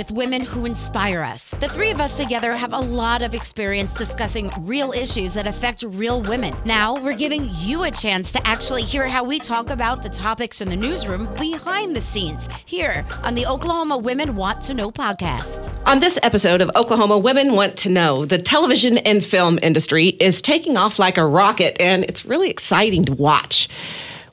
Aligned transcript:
With 0.00 0.10
women 0.12 0.40
who 0.40 0.64
inspire 0.64 1.22
us. 1.22 1.50
The 1.60 1.68
three 1.68 1.90
of 1.90 2.00
us 2.00 2.16
together 2.16 2.54
have 2.54 2.72
a 2.72 2.78
lot 2.78 3.20
of 3.20 3.34
experience 3.34 3.94
discussing 3.94 4.50
real 4.60 4.92
issues 4.92 5.34
that 5.34 5.46
affect 5.46 5.82
real 5.86 6.22
women. 6.22 6.54
Now, 6.64 6.98
we're 6.98 7.14
giving 7.14 7.50
you 7.56 7.82
a 7.82 7.90
chance 7.90 8.32
to 8.32 8.46
actually 8.46 8.82
hear 8.82 9.06
how 9.06 9.24
we 9.24 9.38
talk 9.38 9.68
about 9.68 10.02
the 10.02 10.08
topics 10.08 10.62
in 10.62 10.70
the 10.70 10.76
newsroom 10.76 11.28
behind 11.34 11.94
the 11.94 12.00
scenes 12.00 12.48
here 12.64 13.04
on 13.22 13.34
the 13.34 13.44
Oklahoma 13.44 13.98
Women 13.98 14.36
Want 14.36 14.62
to 14.62 14.72
Know 14.72 14.90
podcast. 14.90 15.70
On 15.84 16.00
this 16.00 16.18
episode 16.22 16.62
of 16.62 16.70
Oklahoma 16.76 17.18
Women 17.18 17.54
Want 17.54 17.76
to 17.80 17.90
Know, 17.90 18.24
the 18.24 18.38
television 18.38 18.96
and 18.96 19.22
film 19.22 19.58
industry 19.62 20.06
is 20.18 20.40
taking 20.40 20.78
off 20.78 20.98
like 20.98 21.18
a 21.18 21.26
rocket, 21.26 21.78
and 21.78 22.04
it's 22.04 22.24
really 22.24 22.48
exciting 22.48 23.04
to 23.04 23.12
watch. 23.12 23.68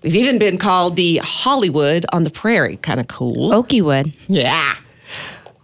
We've 0.01 0.15
even 0.15 0.39
been 0.39 0.59
called 0.59 0.95
the 0.95 1.17
Hollywood 1.17 2.05
on 2.13 2.23
the 2.23 2.29
Prairie. 2.29 2.77
Kind 2.77 3.01
of 3.01 3.09
cool. 3.09 3.53
Oakeywood. 3.53 4.15
Yeah. 4.29 4.77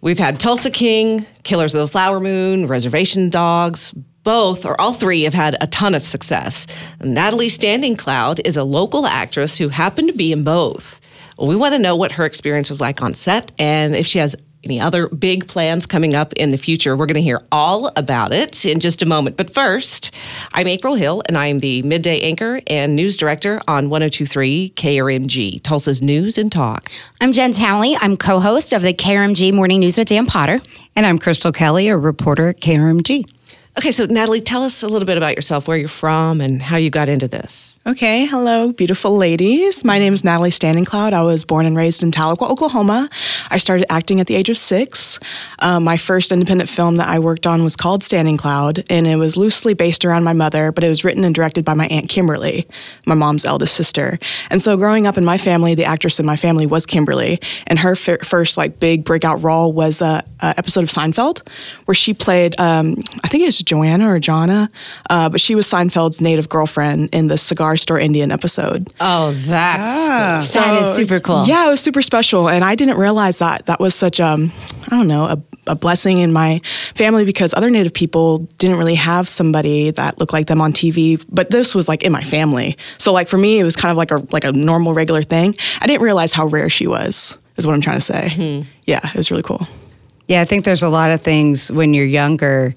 We've 0.04 0.20
had 0.20 0.38
Tulsa 0.38 0.70
King, 0.70 1.26
Killers 1.44 1.74
of 1.74 1.80
the 1.80 1.88
Flower 1.88 2.20
Moon, 2.20 2.68
Reservation 2.68 3.30
Dogs. 3.30 3.94
Both, 4.24 4.66
or 4.66 4.80
all 4.80 4.94
three, 4.94 5.22
have 5.24 5.34
had 5.34 5.56
a 5.62 5.68
ton 5.68 5.96
of 5.96 6.06
success. 6.06 6.68
Nathalie 7.00 7.48
Standingcloud 7.48 8.42
is 8.44 8.58
a 8.58 8.66
local 8.66 9.06
actress 9.06 9.58
who 9.58 9.70
happened 9.70 10.10
to 10.10 10.14
be 10.14 10.34
in 10.34 10.44
both. 10.44 11.00
We 11.40 11.56
want 11.56 11.74
to 11.74 11.80
know 11.80 11.96
what 11.96 12.12
her 12.12 12.26
experience 12.26 12.70
was 12.70 12.82
like 12.82 13.02
on 13.02 13.14
set 13.14 13.54
and 13.58 13.96
if 13.96 14.06
she 14.06 14.20
has 14.20 14.36
any 14.64 14.80
other 14.80 15.08
big 15.10 15.48
plans 15.48 15.86
coming 15.86 16.16
up 16.16 16.34
in 16.34 16.52
the 16.52 16.58
future. 16.58 16.96
We're 16.96 17.06
going 17.06 17.16
to 17.16 17.22
hear 17.22 17.42
all 17.52 17.92
about 17.96 18.32
it 18.34 18.66
in 18.66 18.80
just 18.80 19.02
a 19.02 19.06
moment. 19.06 19.38
But 19.38 19.54
first, 19.54 20.12
I'm 20.54 20.68
April 20.68 20.96
Hill, 20.96 21.22
and 21.28 21.38
I'm 21.38 21.60
the 21.60 21.82
midday 21.84 22.22
anchor 22.22 22.62
and 22.68 22.96
news 22.96 23.18
director 23.18 23.62
on 23.68 23.90
1023 23.90 24.74
KRMG, 24.76 25.62
Tulsa's 25.64 26.02
News 26.02 26.38
and 26.38 26.52
Talk. 26.52 26.90
I'm 27.20 27.32
Jen 27.32 27.52
Townley. 27.52 27.96
I'm 27.98 28.16
co 28.18 28.40
host 28.40 28.74
of 28.74 28.82
the 28.82 28.94
KRMG 28.94 29.54
Morning 29.54 29.80
News 29.80 29.98
with 29.98 30.08
Dan 30.08 30.26
Potter. 30.26 30.62
And 30.96 31.06
I'm 31.06 31.20
Crystal 31.20 31.52
Kelly, 31.52 31.90
a 31.90 31.98
reporter 31.98 32.50
at 32.50 32.62
KRMG. 32.62 33.30
Okay, 33.78 33.92
so 33.92 34.06
Nathalie, 34.06 34.42
tell 34.42 34.64
us 34.64 34.84
a 34.84 34.88
little 34.88 35.08
bit 35.08 35.18
about 35.18 35.36
yourself, 35.36 35.68
where 35.68 35.78
you're 35.78 35.88
from, 35.88 36.42
and 36.42 36.62
how 36.62 36.78
you 36.78 36.90
got 36.90 37.10
into 37.10 37.28
this. 37.28 37.73
Okay, 37.86 38.24
hello, 38.24 38.72
beautiful 38.72 39.18
ladies. 39.18 39.84
My 39.84 40.00
name 40.00 40.14
is 40.14 40.24
Nathalie 40.24 40.52
Standingcloud. 40.52 41.12
I 41.12 41.22
was 41.22 41.44
born 41.44 41.66
and 41.66 41.76
raised 41.76 42.02
in 42.02 42.12
Tahlequah, 42.12 42.50
Oklahoma. 42.50 43.10
I 43.50 43.58
started 43.58 43.92
acting 43.92 44.22
at 44.22 44.28
the 44.28 44.36
age 44.36 44.48
of 44.48 44.58
six. 44.58 45.20
Um, 45.60 45.84
my 45.84 45.98
first 45.98 46.32
independent 46.32 46.70
film 46.70 46.96
that 46.96 47.10
I 47.10 47.20
worked 47.20 47.46
on 47.46 47.62
was 47.62 47.76
called 47.76 48.02
Standing 48.02 48.38
Cloud, 48.38 48.86
and 48.90 49.06
it 49.06 49.18
was 49.18 49.36
loosely 49.36 49.74
based 49.74 50.06
around 50.06 50.24
my 50.24 50.32
mother, 50.32 50.72
but 50.72 50.86
it 50.86 50.88
was 50.88 51.04
written 51.04 51.26
and 51.26 51.36
directed 51.36 51.66
by 51.66 51.74
my 51.74 51.88
Aunt 51.88 52.08
Kimberly, 52.08 52.66
my 53.06 53.16
mom's 53.16 53.44
eldest 53.44 53.76
sister. 53.76 54.18
And 54.50 54.62
so 54.62 54.78
growing 54.78 55.06
up 55.06 55.18
in 55.18 55.26
my 55.26 55.38
family, 55.38 55.76
the 55.76 55.84
actress 55.84 56.22
in 56.22 56.26
my 56.26 56.38
family 56.38 56.66
was 56.66 56.86
Kimberly, 56.86 57.42
and 57.68 57.78
her 57.80 57.98
first 57.98 58.56
like 58.56 58.80
big 58.80 59.04
breakout 59.04 59.44
role 59.44 59.74
was 59.74 60.02
a, 60.02 60.24
a, 60.40 60.54
episode 60.58 60.84
of 60.84 60.90
Seinfeld, 60.90 61.46
where 61.84 61.96
she 61.96 62.14
played, 62.14 62.58
um, 62.62 62.96
I 63.26 63.28
think 63.28 63.44
it 63.44 63.48
was 63.48 63.58
Joanna 63.58 64.10
or 64.10 64.22
Jonna, 64.22 64.70
uh, 65.10 65.28
but 65.28 65.42
she 65.42 65.54
was 65.54 65.68
Seinfeld's 65.68 66.22
native 66.22 66.48
girlfriend 66.48 67.10
in 67.12 67.28
the 67.28 67.38
cigar 67.38 67.73
Store 67.78 68.00
Indian 68.00 68.32
episode. 68.32 68.94
Oh, 69.00 69.34
that's 69.34 70.54
cool. 70.54 70.64
that 70.64 70.82
is 70.82 70.96
super 70.96 71.20
cool. 71.20 71.46
Yeah, 71.46 71.68
it 71.68 71.70
was 71.70 71.82
super 71.82 72.02
special, 72.02 72.50
and 72.50 72.64
I 72.64 72.76
didn't 72.76 72.98
realize 72.98 73.40
that 73.40 73.66
that 73.68 73.80
was 73.80 73.96
such 73.96 74.20
um, 74.20 74.52
I 74.88 74.96
don't 74.96 75.08
know, 75.08 75.26
a, 75.26 75.42
a 75.68 75.76
blessing 75.76 76.20
in 76.20 76.34
my 76.34 76.60
family 76.96 77.26
because 77.26 77.54
other 77.54 77.70
Native 77.70 77.94
people 77.94 78.40
didn't 78.58 78.78
really 78.78 78.96
have 78.96 79.28
somebody 79.30 79.92
that 79.92 80.20
looked 80.20 80.34
like 80.34 80.48
them 80.48 80.62
on 80.62 80.74
TV, 80.74 81.24
but 81.30 81.50
this 81.50 81.74
was 81.74 81.88
like 81.88 82.04
in 82.04 82.12
my 82.12 82.24
family. 82.24 82.78
So 82.98 83.12
like 83.14 83.28
for 83.28 83.38
me, 83.38 83.60
it 83.60 83.64
was 83.64 83.76
kind 83.76 83.92
of 83.92 83.98
like 83.98 84.12
a 84.12 84.26
like 84.32 84.44
a 84.44 84.52
normal 84.52 84.94
regular 84.94 85.24
thing. 85.24 85.56
I 85.82 85.88
didn't 85.88 86.04
realize 86.04 86.34
how 86.34 86.46
rare 86.48 86.70
she 86.70 86.88
was. 86.88 87.38
Is 87.56 87.68
what 87.68 87.74
I'm 87.74 87.82
trying 87.82 87.98
to 87.98 88.02
say. 88.02 88.30
Mm-hmm. 88.32 88.70
Yeah, 88.86 89.08
it 89.08 89.16
was 89.16 89.30
really 89.30 89.44
cool. 89.44 89.68
Yeah, 90.28 90.42
I 90.42 90.46
think 90.46 90.66
there's 90.66 90.84
a 90.84 90.90
lot 90.90 91.12
of 91.12 91.22
things 91.22 91.72
when 91.72 91.94
you're 91.94 92.06
younger 92.06 92.74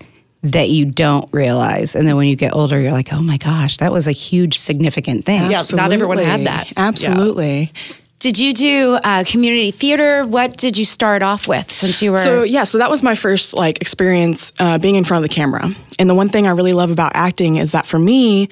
that 0.53 0.71
you 0.71 0.85
don't 0.85 1.29
realize. 1.33 1.95
And 1.95 2.07
then 2.07 2.17
when 2.17 2.29
you 2.29 2.37
get 2.37 2.55
older, 2.55 2.81
you're 2.81 2.93
like, 2.93 3.13
oh 3.13 3.23
my 3.23 3.37
gosh, 3.37 3.79
that 3.79 3.93
was 3.93 4.07
a 4.07 4.13
huge, 4.13 4.59
significant 4.59 5.25
thing. 5.25 5.51
Yeah, 5.51 5.63
not 5.73 5.93
everyone 5.93 6.19
had 6.19 6.45
that. 6.47 6.73
Absolutely. 6.77 7.73
Yeah. 7.75 7.97
Did 8.19 8.39
you 8.39 8.55
do 8.55 8.95
uh, 9.05 9.25
community 9.27 9.71
theater? 9.71 10.27
What 10.27 10.57
did 10.57 10.79
you 10.79 10.87
start 10.87 11.23
off 11.23 11.47
with 11.47 11.71
since 11.71 12.01
you 12.01 12.13
were? 12.13 12.19
So 12.19 12.45
yeah, 12.45 12.65
so 12.65 12.79
that 12.79 12.91
was 12.91 13.03
my 13.03 13.15
first 13.15 13.53
like 13.53 13.81
experience 13.81 14.53
uh, 14.59 14.79
being 14.79 14.95
in 14.95 15.05
front 15.05 15.23
of 15.23 15.29
the 15.29 15.35
camera. 15.35 15.69
And 15.99 16.09
the 16.09 16.15
one 16.15 16.31
thing 16.31 16.47
I 16.47 16.53
really 16.53 16.73
love 16.73 16.91
about 16.91 17.13
acting 17.15 17.57
is 17.57 17.73
that 17.73 17.87
for 17.87 17.99
me, 17.99 18.49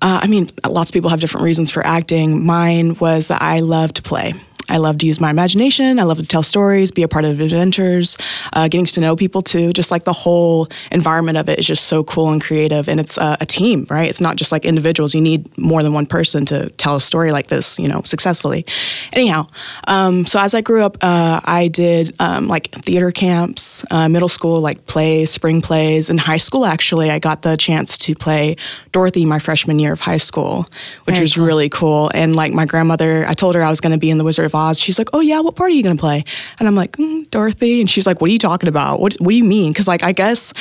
uh, 0.00 0.20
I 0.22 0.28
mean, 0.28 0.50
lots 0.68 0.90
of 0.90 0.94
people 0.94 1.10
have 1.10 1.20
different 1.20 1.44
reasons 1.44 1.68
for 1.70 1.84
acting. 1.84 2.46
Mine 2.46 2.94
was 2.96 3.28
that 3.28 3.42
I 3.42 3.58
love 3.58 3.92
to 3.94 4.02
play. 4.02 4.34
I 4.68 4.76
love 4.76 4.98
to 4.98 5.06
use 5.06 5.20
my 5.20 5.30
imagination. 5.30 5.98
I 5.98 6.02
love 6.02 6.18
to 6.18 6.26
tell 6.26 6.42
stories, 6.42 6.90
be 6.90 7.02
a 7.02 7.08
part 7.08 7.24
of 7.24 7.40
adventures, 7.40 8.16
uh, 8.52 8.68
getting 8.68 8.86
to 8.86 9.00
know 9.00 9.16
people 9.16 9.42
too. 9.42 9.72
Just 9.72 9.90
like 9.90 10.04
the 10.04 10.12
whole 10.12 10.66
environment 10.90 11.38
of 11.38 11.48
it 11.48 11.58
is 11.58 11.66
just 11.66 11.84
so 11.84 12.04
cool 12.04 12.30
and 12.30 12.42
creative. 12.42 12.88
And 12.88 13.00
it's 13.00 13.16
uh, 13.18 13.36
a 13.40 13.46
team, 13.46 13.86
right? 13.88 14.08
It's 14.08 14.20
not 14.20 14.36
just 14.36 14.52
like 14.52 14.64
individuals. 14.64 15.14
You 15.14 15.20
need 15.20 15.56
more 15.56 15.82
than 15.82 15.92
one 15.92 16.06
person 16.06 16.44
to 16.46 16.70
tell 16.70 16.96
a 16.96 17.00
story 17.00 17.32
like 17.32 17.48
this, 17.48 17.78
you 17.78 17.88
know, 17.88 18.02
successfully. 18.02 18.66
Anyhow, 19.12 19.46
um, 19.86 20.26
so 20.26 20.38
as 20.38 20.54
I 20.54 20.60
grew 20.60 20.82
up, 20.82 20.98
uh, 21.02 21.40
I 21.44 21.68
did 21.68 22.14
um, 22.18 22.48
like 22.48 22.70
theater 22.84 23.10
camps, 23.10 23.84
uh, 23.90 24.08
middle 24.08 24.28
school, 24.28 24.60
like 24.60 24.86
plays, 24.86 25.30
spring 25.30 25.60
plays. 25.60 26.10
In 26.10 26.18
high 26.18 26.36
school, 26.36 26.66
actually, 26.66 27.10
I 27.10 27.18
got 27.18 27.42
the 27.42 27.56
chance 27.56 27.96
to 27.98 28.14
play 28.14 28.56
Dorothy 28.92 29.24
my 29.24 29.38
freshman 29.38 29.78
year 29.78 29.92
of 29.92 30.00
high 30.00 30.18
school, 30.18 30.66
which 31.04 31.16
Very 31.16 31.20
was 31.20 31.34
cool. 31.34 31.46
really 31.46 31.68
cool. 31.68 32.10
And 32.14 32.36
like 32.36 32.52
my 32.52 32.66
grandmother, 32.66 33.24
I 33.26 33.34
told 33.34 33.54
her 33.54 33.62
I 33.62 33.70
was 33.70 33.80
going 33.80 33.92
to 33.92 33.98
be 33.98 34.10
in 34.10 34.18
The 34.18 34.24
Wizard 34.24 34.46
of 34.46 34.54
Oz. 34.58 34.80
She's 34.80 34.98
like, 34.98 35.10
"Oh 35.12 35.20
yeah, 35.20 35.40
what 35.40 35.56
part 35.56 35.70
are 35.70 35.74
you 35.74 35.82
to 35.96 36.00
play?" 36.00 36.24
And 36.58 36.68
I'm 36.68 36.74
like, 36.74 36.92
mm, 36.92 37.30
"Dorothy." 37.30 37.80
And 37.80 37.88
she's 37.88 38.06
like, 38.06 38.20
"What 38.20 38.28
are 38.28 38.32
you 38.32 38.38
talking 38.38 38.68
about? 38.68 39.00
What 39.00 39.14
What 39.20 39.30
do 39.30 39.36
you 39.36 39.44
mean?" 39.44 39.72
Because 39.72 39.88
like 39.88 40.02
I 40.02 40.12
guess 40.12 40.52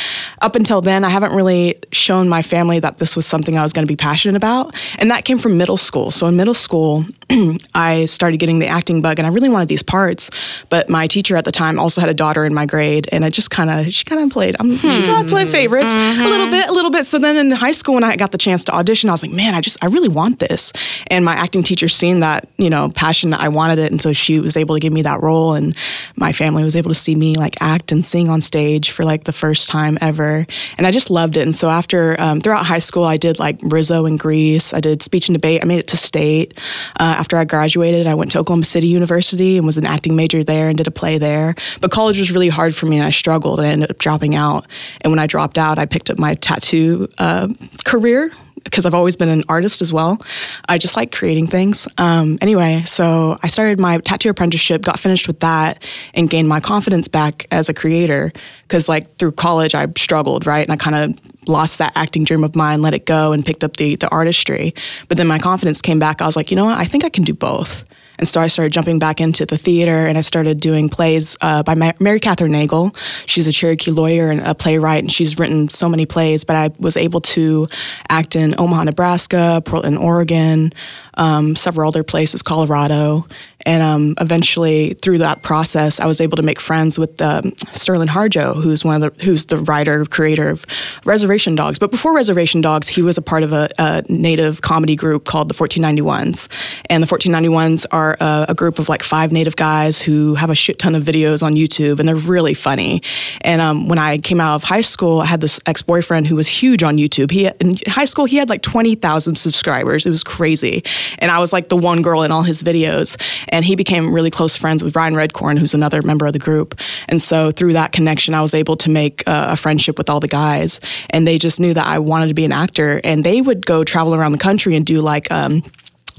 up 0.42 0.56
until 0.56 0.82
then, 0.82 1.04
I 1.04 1.10
haven't 1.10 1.34
really 1.36 1.76
shown 1.92 2.30
my 2.30 2.42
family 2.42 2.80
that 2.80 3.00
this 3.00 3.16
was 3.16 3.26
something 3.26 3.58
I 3.58 3.64
was 3.64 3.74
to 3.88 3.92
be 3.92 3.96
passionate 3.96 4.36
about, 4.36 4.76
and 5.00 5.12
that 5.12 5.26
came 5.26 5.38
from 5.38 5.58
middle 5.58 5.78
school. 5.78 6.12
So 6.12 6.28
in 6.28 6.36
middle 6.36 6.54
school, 6.54 7.04
I 7.74 8.06
started 8.06 8.38
getting 8.38 8.60
the 8.60 8.68
acting 8.68 9.02
bug, 9.02 9.20
and 9.20 9.26
I 9.26 9.30
really 9.32 9.50
wanted 9.50 9.68
these 9.68 9.84
parts. 9.84 10.30
But 10.70 10.90
my 10.90 11.08
teacher 11.08 11.36
at 11.36 11.46
the 11.46 11.52
time 11.52 11.80
also 11.80 12.00
had 12.00 12.10
a 12.10 12.14
daughter 12.14 12.46
in 12.46 12.54
my 12.54 12.66
grade, 12.66 13.08
and 13.12 13.26
I 13.26 13.30
just 13.30 13.52
kind 13.52 13.70
of 13.70 13.92
she 13.92 14.06
kind 14.06 14.22
of 14.22 14.30
played. 14.30 14.56
I'm, 14.60 14.78
hmm. 14.78 14.88
She 14.88 15.06
kind 15.06 15.26
of 15.26 15.30
played 15.30 15.50
favorites 15.50 15.94
mm-hmm. 15.94 16.22
a 16.22 16.30
little 16.30 16.50
bit, 16.50 16.70
a 16.70 16.72
little 16.72 16.92
bit. 16.92 17.06
So 17.06 17.20
then 17.20 17.36
in 17.36 17.52
high 17.52 17.72
school, 17.72 17.96
when 17.96 18.04
I 18.04 18.16
got 18.16 18.32
the 18.32 18.38
chance 18.38 18.64
to 18.66 18.74
audition, 18.74 19.10
I 19.10 19.14
was 19.14 19.22
like, 19.22 19.32
man, 19.32 19.54
I 19.54 19.62
just 19.62 19.78
I 19.82 19.88
really 19.88 20.10
want 20.10 20.40
this. 20.40 20.72
And 21.08 21.26
my 21.26 21.34
acting 21.34 21.64
teacher 21.64 21.88
seen 21.88 22.22
that 22.22 22.48
you 22.58 22.70
know 22.70 22.90
passion 22.90 23.32
that 23.32 23.42
I 23.42 23.50
wanted 23.50 23.80
it, 23.80 23.92
and 23.92 24.02
so 24.02 24.14
she 24.14 24.40
was 24.40 24.56
able 24.56 24.76
to 24.76 24.80
give 24.80 24.94
me 24.94 25.02
that 25.02 25.22
role, 25.22 25.54
and 25.54 25.76
my 26.16 26.32
family 26.32 26.64
was 26.64 26.76
able 26.76 26.90
to 26.90 26.96
see 26.96 27.16
me 27.16 27.36
like 27.36 27.62
act 27.62 27.92
and 27.92 28.06
sing 28.06 28.30
on 28.30 28.40
stage 28.42 28.92
for 28.92 29.04
like 29.04 29.26
the 29.26 29.34
first 29.34 29.70
time 29.70 29.98
ever, 30.00 30.46
and 30.78 30.88
I 30.88 30.92
just 30.92 31.10
loved 31.10 31.36
it. 31.36 31.42
And 31.42 31.56
so 31.56 31.70
after 31.70 32.20
um, 32.22 32.40
throughout 32.40 32.66
high 32.66 32.80
school, 32.80 33.04
I 33.04 33.18
did 33.18 33.38
like 33.38 33.60
Rizzo 33.62 34.06
in 34.06 34.16
Grease. 34.16 34.74
I 34.74 34.80
did 34.80 35.04
speech 35.04 35.28
and 35.28 35.36
debate. 35.36 35.62
I 35.62 35.66
made 35.66 35.80
it 35.80 35.88
to 35.88 35.98
state. 35.98 36.58
Uh, 37.00 37.17
after 37.18 37.38
I 37.38 37.46
graduated, 37.46 38.08
I 38.08 38.14
went 38.14 38.32
to 38.32 38.40
Oklahoma 38.40 38.66
City 38.66 38.88
University 38.88 39.58
and 39.58 39.66
was 39.66 39.78
an 39.78 39.86
acting 39.86 40.16
major 40.16 40.44
there 40.44 40.70
and 40.70 40.78
did 40.78 40.88
a 40.88 40.92
play 40.92 41.18
there. 41.18 41.56
But 41.82 41.92
college 41.92 42.20
was 42.20 42.32
really 42.32 42.50
hard 42.50 42.76
for 42.76 42.86
me, 42.86 42.98
and 42.98 43.06
I 43.06 43.10
struggled. 43.10 43.60
and 43.60 43.68
I 43.68 43.72
ended 43.72 43.92
up 43.92 43.98
dropping 43.98 44.36
out. 44.36 44.68
And 45.02 45.12
when 45.12 45.20
I 45.20 45.28
dropped 45.28 45.58
out, 45.58 45.80
I 45.80 45.86
picked 45.86 46.10
up 46.10 46.18
my 46.18 46.36
tattoo 46.36 47.10
uh, 47.18 47.48
career 47.86 48.32
because 48.64 48.86
I've 48.86 48.94
always 48.94 49.16
been 49.16 49.30
an 49.30 49.44
artist 49.48 49.82
as 49.82 49.94
well. 49.94 50.22
I 50.68 50.78
just 50.78 50.98
like 50.98 51.12
creating 51.12 51.48
things. 51.48 51.88
Um, 51.98 52.38
anyway, 52.42 52.84
so 52.86 53.38
I 53.42 53.48
started 53.48 53.80
my 53.80 53.98
tattoo 54.00 54.30
apprenticeship, 54.30 54.82
got 54.82 55.00
finished 55.00 55.28
with 55.28 55.40
that, 55.40 55.82
and 56.14 56.30
gained 56.30 56.50
my 56.50 56.60
confidence 56.60 57.08
back 57.08 57.48
as 57.52 57.70
a 57.70 57.74
creator. 57.74 58.32
Because 58.64 58.90
like 58.90 59.18
through 59.18 59.34
college, 59.34 59.74
I 59.74 59.88
struggled, 59.98 60.46
right, 60.46 60.68
and 60.68 60.72
I 60.72 60.76
kind 60.76 60.96
of 60.96 61.20
lost 61.48 61.78
that 61.78 61.94
acting 61.96 62.24
dream 62.24 62.44
of 62.44 62.56
mine, 62.56 62.82
let 62.82 62.94
it 62.94 63.06
go, 63.06 63.32
and 63.32 63.46
picked 63.46 63.64
up 63.64 63.78
the 63.78 63.96
the 63.96 64.10
artistry. 64.10 64.74
But 65.08 65.18
then 65.18 65.28
my 65.28 65.40
confidence 65.40 65.82
came 65.82 66.00
back. 66.00 66.22
I 66.22 66.26
was 66.26 66.36
like, 66.36 66.52
you 66.52 66.58
know 66.58 66.66
what? 66.66 66.78
I 66.78 66.86
think 66.86 67.04
I 67.04 67.10
can 67.10 67.24
do 67.24 67.34
both. 67.34 67.84
And 68.20 68.28
so 68.28 68.42
I 68.42 68.48
started 68.48 68.74
jumping 68.74 69.00
back 69.00 69.22
into 69.22 69.46
the 69.46 69.58
theater 69.58 70.08
and 70.08 70.18
I 70.18 70.22
started 70.22 70.60
doing 70.60 70.90
plays 70.90 71.38
uh, 71.42 71.64
by 71.64 71.76
Ma- 71.76 71.94
Mary 72.00 72.20
Kathryn 72.20 72.50
Nagle. 72.50 72.96
She's 73.26 73.48
a 73.48 73.52
Cherokee 73.52 73.92
lawyer 73.92 74.32
and 74.32 74.42
a 74.42 74.56
playwright, 74.56 75.04
and 75.04 75.12
she's 75.12 75.38
written 75.38 75.70
so 75.70 75.88
many 75.88 76.06
plays, 76.06 76.44
but 76.44 76.56
I 76.56 76.72
was 76.80 76.98
able 76.98 77.22
to 77.22 77.68
act 78.10 78.36
in 78.36 78.56
Omaha, 78.58 78.86
Nebraska, 78.86 79.62
Portland, 79.64 79.98
Oregon, 79.98 80.74
um, 81.14 81.56
several 81.56 81.88
other 81.88 82.04
places, 82.04 82.42
Colorado. 82.42 83.28
And 83.66 83.82
um, 83.82 84.16
eventually, 84.20 84.94
through 84.96 85.18
that 85.20 85.42
process, 85.42 86.00
I 86.00 86.06
was 86.06 86.22
able 86.22 86.38
to 86.38 86.44
make 86.44 86.60
friends 86.60 87.00
with 87.00 87.20
um, 87.22 87.44
Sterlin 87.74 88.08
Harjo, 88.08 88.56
who's 88.56 88.86
one 88.86 89.02
of 89.02 89.18
the 89.18 89.24
who's 89.24 89.46
the 89.46 89.58
writer, 89.58 90.06
creator 90.06 90.50
of 90.50 90.66
Reservation 91.06 91.56
Dogs. 91.56 91.80
But 91.80 91.90
before 91.90 92.16
Reservation 92.16 92.62
Dogs, 92.62 92.88
he 92.88 93.02
was 93.02 93.18
a 93.18 93.22
part 93.22 93.44
of 93.44 93.54
a, 93.54 93.70
a 93.80 94.04
native 94.10 94.62
comedy 94.62 94.96
group 94.96 95.26
called 95.26 95.50
the 95.50 95.56
1491s. 95.56 96.48
And 96.90 97.02
the 97.02 97.08
1491s 97.08 97.86
are 97.92 98.16
a, 98.20 98.46
a, 98.50 98.56
group 98.56 98.80
of 98.80 98.90
like 98.90 99.04
five 99.04 99.32
native 99.32 99.56
guys 99.56 100.02
who 100.02 100.36
have 100.36 100.50
a 100.50 100.56
shit 100.56 100.80
ton 100.80 100.96
of 100.96 101.04
videos 101.04 101.42
on 101.42 101.56
YouTube, 101.56 102.00
and 102.00 102.08
they're 102.08 102.16
really 102.16 102.54
funny. 102.54 103.02
And 103.42 103.60
um, 103.60 103.88
when 103.88 103.98
I 103.98 104.20
came 104.20 104.40
out 104.40 104.56
of 104.56 104.64
high 104.64 104.82
school, 104.82 105.22
I 105.22 105.26
had 105.26 105.42
this 105.42 105.60
ex 105.66 105.82
boyfriend 105.82 106.28
who 106.28 106.36
was 106.36 106.48
huge 106.48 106.84
on 106.84 106.98
YouTube. 106.98 107.32
He 107.32 107.48
in 107.60 107.78
high 107.88 108.06
school 108.06 108.26
he 108.26 108.38
had 108.38 108.50
like 108.50 108.62
20,000 108.62 109.36
subscribers. 109.36 110.06
It 110.06 110.10
was 110.10 110.24
crazy, 110.24 110.84
and 111.20 111.32
I 111.32 111.40
was 111.40 111.52
like 111.52 111.70
the 111.70 111.78
one 111.78 112.04
girl 112.04 112.22
in 112.22 112.32
all 112.32 112.44
his 112.44 112.62
videos. 112.62 113.18
And 113.50 113.66
he 113.66 113.76
became 113.76 114.14
really 114.14 114.32
close 114.32 114.58
friends 114.58 114.84
with 114.84 114.96
Ryan 114.96 115.14
Redcorn, 115.14 115.58
who's 115.58 115.74
another 115.74 116.02
member 116.02 116.26
of 116.26 116.34
the 116.34 116.40
group. 116.40 116.80
And 117.08 117.22
so 117.22 117.52
through 117.52 117.74
that 117.74 117.92
connection, 117.92 118.34
I 118.34 118.42
was 118.42 118.54
able 118.54 118.76
to 118.78 118.90
make 118.90 119.28
uh, 119.28 119.48
a 119.52 119.58
friendship 119.58 119.98
with 119.98 120.10
all 120.10 120.20
the 120.20 120.28
guys, 120.28 120.80
and 121.10 121.28
they 121.28 121.38
just 121.38 121.60
knew 121.60 121.74
that 121.74 121.86
I 121.86 122.00
wanted 122.00 122.28
to 122.28 122.34
be 122.34 122.46
an 122.46 122.52
actor. 122.52 123.02
And 123.04 123.24
they 123.24 123.42
would 123.42 123.66
go 123.66 123.84
travel 123.84 124.16
around 124.16 124.32
the 124.32 124.38
country 124.38 124.76
and 124.76 124.86
do 124.86 125.00
like. 125.00 125.32
Um, 125.32 125.64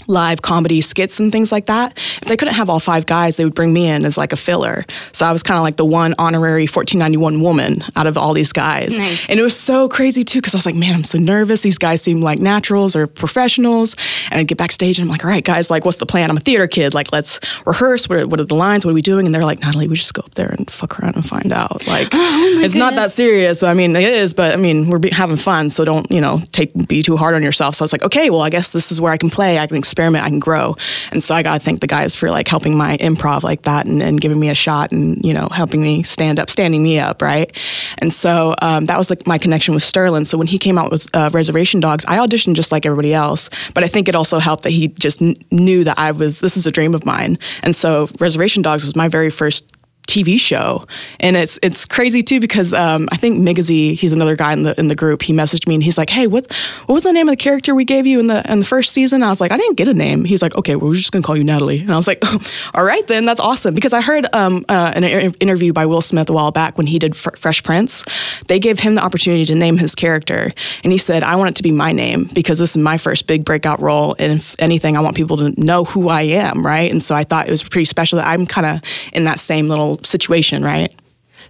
live 0.08 0.42
comedy 0.42 0.80
skits 0.80 1.20
and 1.20 1.30
things 1.30 1.52
like 1.52 1.66
that. 1.66 1.96
If 2.22 2.28
they 2.28 2.36
couldn't 2.36 2.54
have 2.54 2.68
all 2.68 2.80
five 2.80 3.06
guys, 3.06 3.36
they 3.36 3.44
would 3.44 3.54
bring 3.54 3.72
me 3.72 3.86
in 3.86 4.04
as 4.04 4.16
like 4.16 4.32
a 4.32 4.36
filler. 4.36 4.84
So 5.12 5.26
I 5.26 5.32
was 5.32 5.42
kind 5.42 5.58
of 5.58 5.62
like 5.62 5.76
the 5.76 5.84
one 5.84 6.14
honorary 6.18 6.62
1491 6.62 7.40
woman 7.42 7.84
out 7.94 8.06
of 8.06 8.16
all 8.18 8.32
these 8.32 8.52
guys. 8.52 8.98
Nice. 8.98 9.28
And 9.28 9.38
it 9.38 9.42
was 9.42 9.56
so 9.56 9.88
crazy 9.88 10.22
too, 10.22 10.40
because 10.40 10.54
I 10.54 10.58
was 10.58 10.66
like, 10.66 10.74
man, 10.74 10.94
I'm 10.94 11.04
so 11.04 11.18
nervous. 11.18 11.60
These 11.60 11.78
guys 11.78 12.02
seem 12.02 12.18
like 12.18 12.38
naturals 12.40 12.96
or 12.96 13.06
professionals. 13.06 13.94
And 14.30 14.40
I'd 14.40 14.48
get 14.48 14.58
backstage 14.58 14.98
and 14.98 15.06
I'm 15.06 15.10
like, 15.10 15.24
all 15.24 15.30
right, 15.30 15.44
guys, 15.44 15.70
like, 15.70 15.84
what's 15.84 15.98
the 15.98 16.06
plan? 16.06 16.30
I'm 16.30 16.36
a 16.36 16.40
theater 16.40 16.66
kid. 16.66 16.94
Like, 16.94 17.12
let's 17.12 17.38
rehearse. 17.66 18.08
What 18.08 18.18
are, 18.18 18.26
what 18.26 18.40
are 18.40 18.44
the 18.44 18.56
lines? 18.56 18.84
What 18.86 18.92
are 18.92 18.94
we 18.94 19.02
doing? 19.02 19.26
And 19.26 19.34
they're 19.34 19.44
like, 19.44 19.60
Nathalie, 19.60 19.88
we 19.88 19.96
just 19.96 20.14
go 20.14 20.22
up 20.22 20.34
there 20.34 20.48
and 20.48 20.70
fuck 20.70 20.98
around 20.98 21.16
and 21.16 21.26
find 21.26 21.52
out. 21.52 21.86
Like, 21.86 22.08
oh 22.12 22.44
it's 22.62 22.72
goodness. 22.72 22.74
not 22.74 22.94
that 22.94 23.12
serious. 23.12 23.62
I 23.62 23.74
mean, 23.74 23.94
it 23.94 24.02
is, 24.04 24.32
but 24.32 24.52
I 24.52 24.56
mean, 24.56 24.88
we're 24.88 24.98
be- 24.98 25.10
having 25.10 25.36
fun. 25.36 25.68
So 25.70 25.84
don't, 25.84 26.10
you 26.10 26.20
know, 26.20 26.40
take 26.52 26.72
be 26.88 27.02
too 27.02 27.16
hard 27.16 27.34
on 27.34 27.42
yourself. 27.42 27.74
So 27.74 27.82
I 27.82 27.84
was 27.84 27.92
like, 27.92 28.02
okay, 28.04 28.30
well, 28.30 28.40
I 28.40 28.50
guess 28.50 28.70
this 28.70 28.90
is 28.90 29.00
where 29.00 29.12
I 29.12 29.16
can 29.16 29.28
play. 29.28 29.58
I 29.58 29.66
can 29.66 29.76
experiment, 29.76 29.97
I 29.98 30.28
can 30.28 30.38
grow. 30.38 30.76
And 31.12 31.22
so 31.22 31.34
I 31.34 31.42
got 31.42 31.54
to 31.54 31.60
thank 31.60 31.80
the 31.80 31.86
guys 31.86 32.14
for 32.14 32.30
like 32.30 32.48
helping 32.48 32.76
my 32.76 32.96
improv 32.98 33.42
like 33.42 33.62
that 33.62 33.86
and, 33.86 34.02
and, 34.02 34.18
giving 34.20 34.40
me 34.40 34.48
a 34.48 34.54
shot 34.54 34.90
and, 34.90 35.24
you 35.24 35.32
know, 35.32 35.48
helping 35.48 35.80
me 35.80 36.02
stand 36.02 36.38
up, 36.38 36.50
standing 36.50 36.82
me 36.82 36.98
up, 36.98 37.22
right? 37.22 37.54
And 37.98 38.12
so 38.12 38.54
um, 38.60 38.86
that 38.86 38.98
was 38.98 39.10
like 39.10 39.26
my 39.26 39.38
connection 39.38 39.74
with 39.74 39.82
Sterlin. 39.82 40.26
So 40.26 40.36
when 40.36 40.48
he 40.48 40.58
came 40.58 40.76
out 40.76 40.90
with 40.90 41.06
uh, 41.14 41.30
Reservation 41.32 41.80
Dogs, 41.80 42.04
I 42.06 42.18
auditioned 42.18 42.54
just 42.54 42.72
like 42.72 42.84
everybody 42.84 43.14
else. 43.14 43.48
But 43.74 43.84
I 43.84 43.88
think 43.88 44.08
it 44.08 44.14
also 44.14 44.38
helped 44.38 44.64
that 44.64 44.70
he 44.70 44.88
just 44.88 45.20
knew 45.20 45.84
that 45.84 45.98
I 45.98 46.10
was, 46.10 46.40
this 46.40 46.56
is 46.56 46.66
a 46.66 46.72
dream 46.72 46.94
of 46.94 47.04
mine. 47.04 47.38
And 47.62 47.76
so 47.76 48.08
Reservation 48.18 48.62
Dogs 48.62 48.84
was 48.84 48.96
my 48.96 49.08
very 49.08 49.30
first 49.30 49.64
TV 50.08 50.40
show, 50.40 50.86
and 51.20 51.36
it's 51.36 51.58
it's 51.62 51.84
crazy 51.84 52.22
too 52.22 52.40
because 52.40 52.72
um, 52.72 53.08
I 53.12 53.16
think 53.16 53.38
Migizi, 53.38 53.94
he's 53.94 54.12
another 54.12 54.34
guy 54.34 54.52
in 54.54 54.62
the 54.62 54.78
in 54.80 54.88
the 54.88 54.94
group. 54.94 55.22
He 55.22 55.32
messaged 55.32 55.68
me 55.68 55.74
and 55.74 55.84
he's 55.84 55.98
like, 55.98 56.10
"Hey, 56.10 56.26
what 56.26 56.50
what 56.86 56.94
was 56.94 57.04
the 57.04 57.12
name 57.12 57.28
of 57.28 57.32
the 57.32 57.36
character 57.36 57.74
we 57.74 57.84
gave 57.84 58.06
you 58.06 58.18
in 58.18 58.26
the 58.26 58.50
in 58.50 58.60
the 58.60 58.64
first 58.64 58.92
season?" 58.92 59.22
I 59.22 59.28
was 59.28 59.40
like, 59.40 59.52
"I 59.52 59.58
didn't 59.58 59.76
get 59.76 59.86
a 59.86 59.94
name." 59.94 60.24
He's 60.24 60.42
like, 60.42 60.56
"Okay, 60.56 60.74
well, 60.76 60.88
we're 60.88 60.94
just 60.94 61.12
gonna 61.12 61.22
call 61.22 61.36
you 61.36 61.44
Nathalie," 61.44 61.80
and 61.80 61.92
I 61.92 61.96
was 61.96 62.08
like, 62.08 62.22
"All 62.74 62.84
right, 62.84 63.06
then 63.06 63.26
that's 63.26 63.40
awesome." 63.40 63.74
Because 63.74 63.92
I 63.92 64.00
heard 64.00 64.26
um, 64.32 64.64
uh, 64.68 64.92
an 64.94 65.04
interview 65.04 65.72
by 65.72 65.84
Will 65.86 66.00
Smith 66.00 66.30
a 66.30 66.32
while 66.32 66.50
back 66.50 66.78
when 66.78 66.86
he 66.86 66.98
did 66.98 67.14
F- 67.14 67.38
Fresh 67.38 67.62
Prince. 67.62 68.04
They 68.46 68.58
gave 68.58 68.80
him 68.80 68.94
the 68.94 69.04
opportunity 69.04 69.44
to 69.44 69.54
name 69.54 69.76
his 69.76 69.94
character, 69.94 70.50
and 70.82 70.92
he 70.92 70.98
said, 70.98 71.22
"I 71.22 71.36
want 71.36 71.50
it 71.50 71.56
to 71.56 71.62
be 71.62 71.72
my 71.72 71.92
name 71.92 72.30
because 72.32 72.58
this 72.58 72.70
is 72.70 72.78
my 72.78 72.96
first 72.96 73.26
big 73.26 73.44
breakout 73.44 73.80
role, 73.80 74.16
and 74.18 74.32
if 74.32 74.56
anything, 74.58 74.96
I 74.96 75.00
want 75.00 75.16
people 75.16 75.36
to 75.36 75.60
know 75.60 75.84
who 75.84 76.08
I 76.08 76.22
am, 76.22 76.64
right?" 76.64 76.90
And 76.90 77.02
so 77.02 77.14
I 77.14 77.24
thought 77.24 77.46
it 77.46 77.50
was 77.50 77.62
pretty 77.62 77.84
special 77.84 78.16
that 78.16 78.26
I'm 78.26 78.46
kind 78.46 78.66
of 78.66 78.80
in 79.12 79.24
that 79.24 79.38
same 79.38 79.68
little 79.68 79.97
situation, 80.04 80.62
right? 80.62 80.92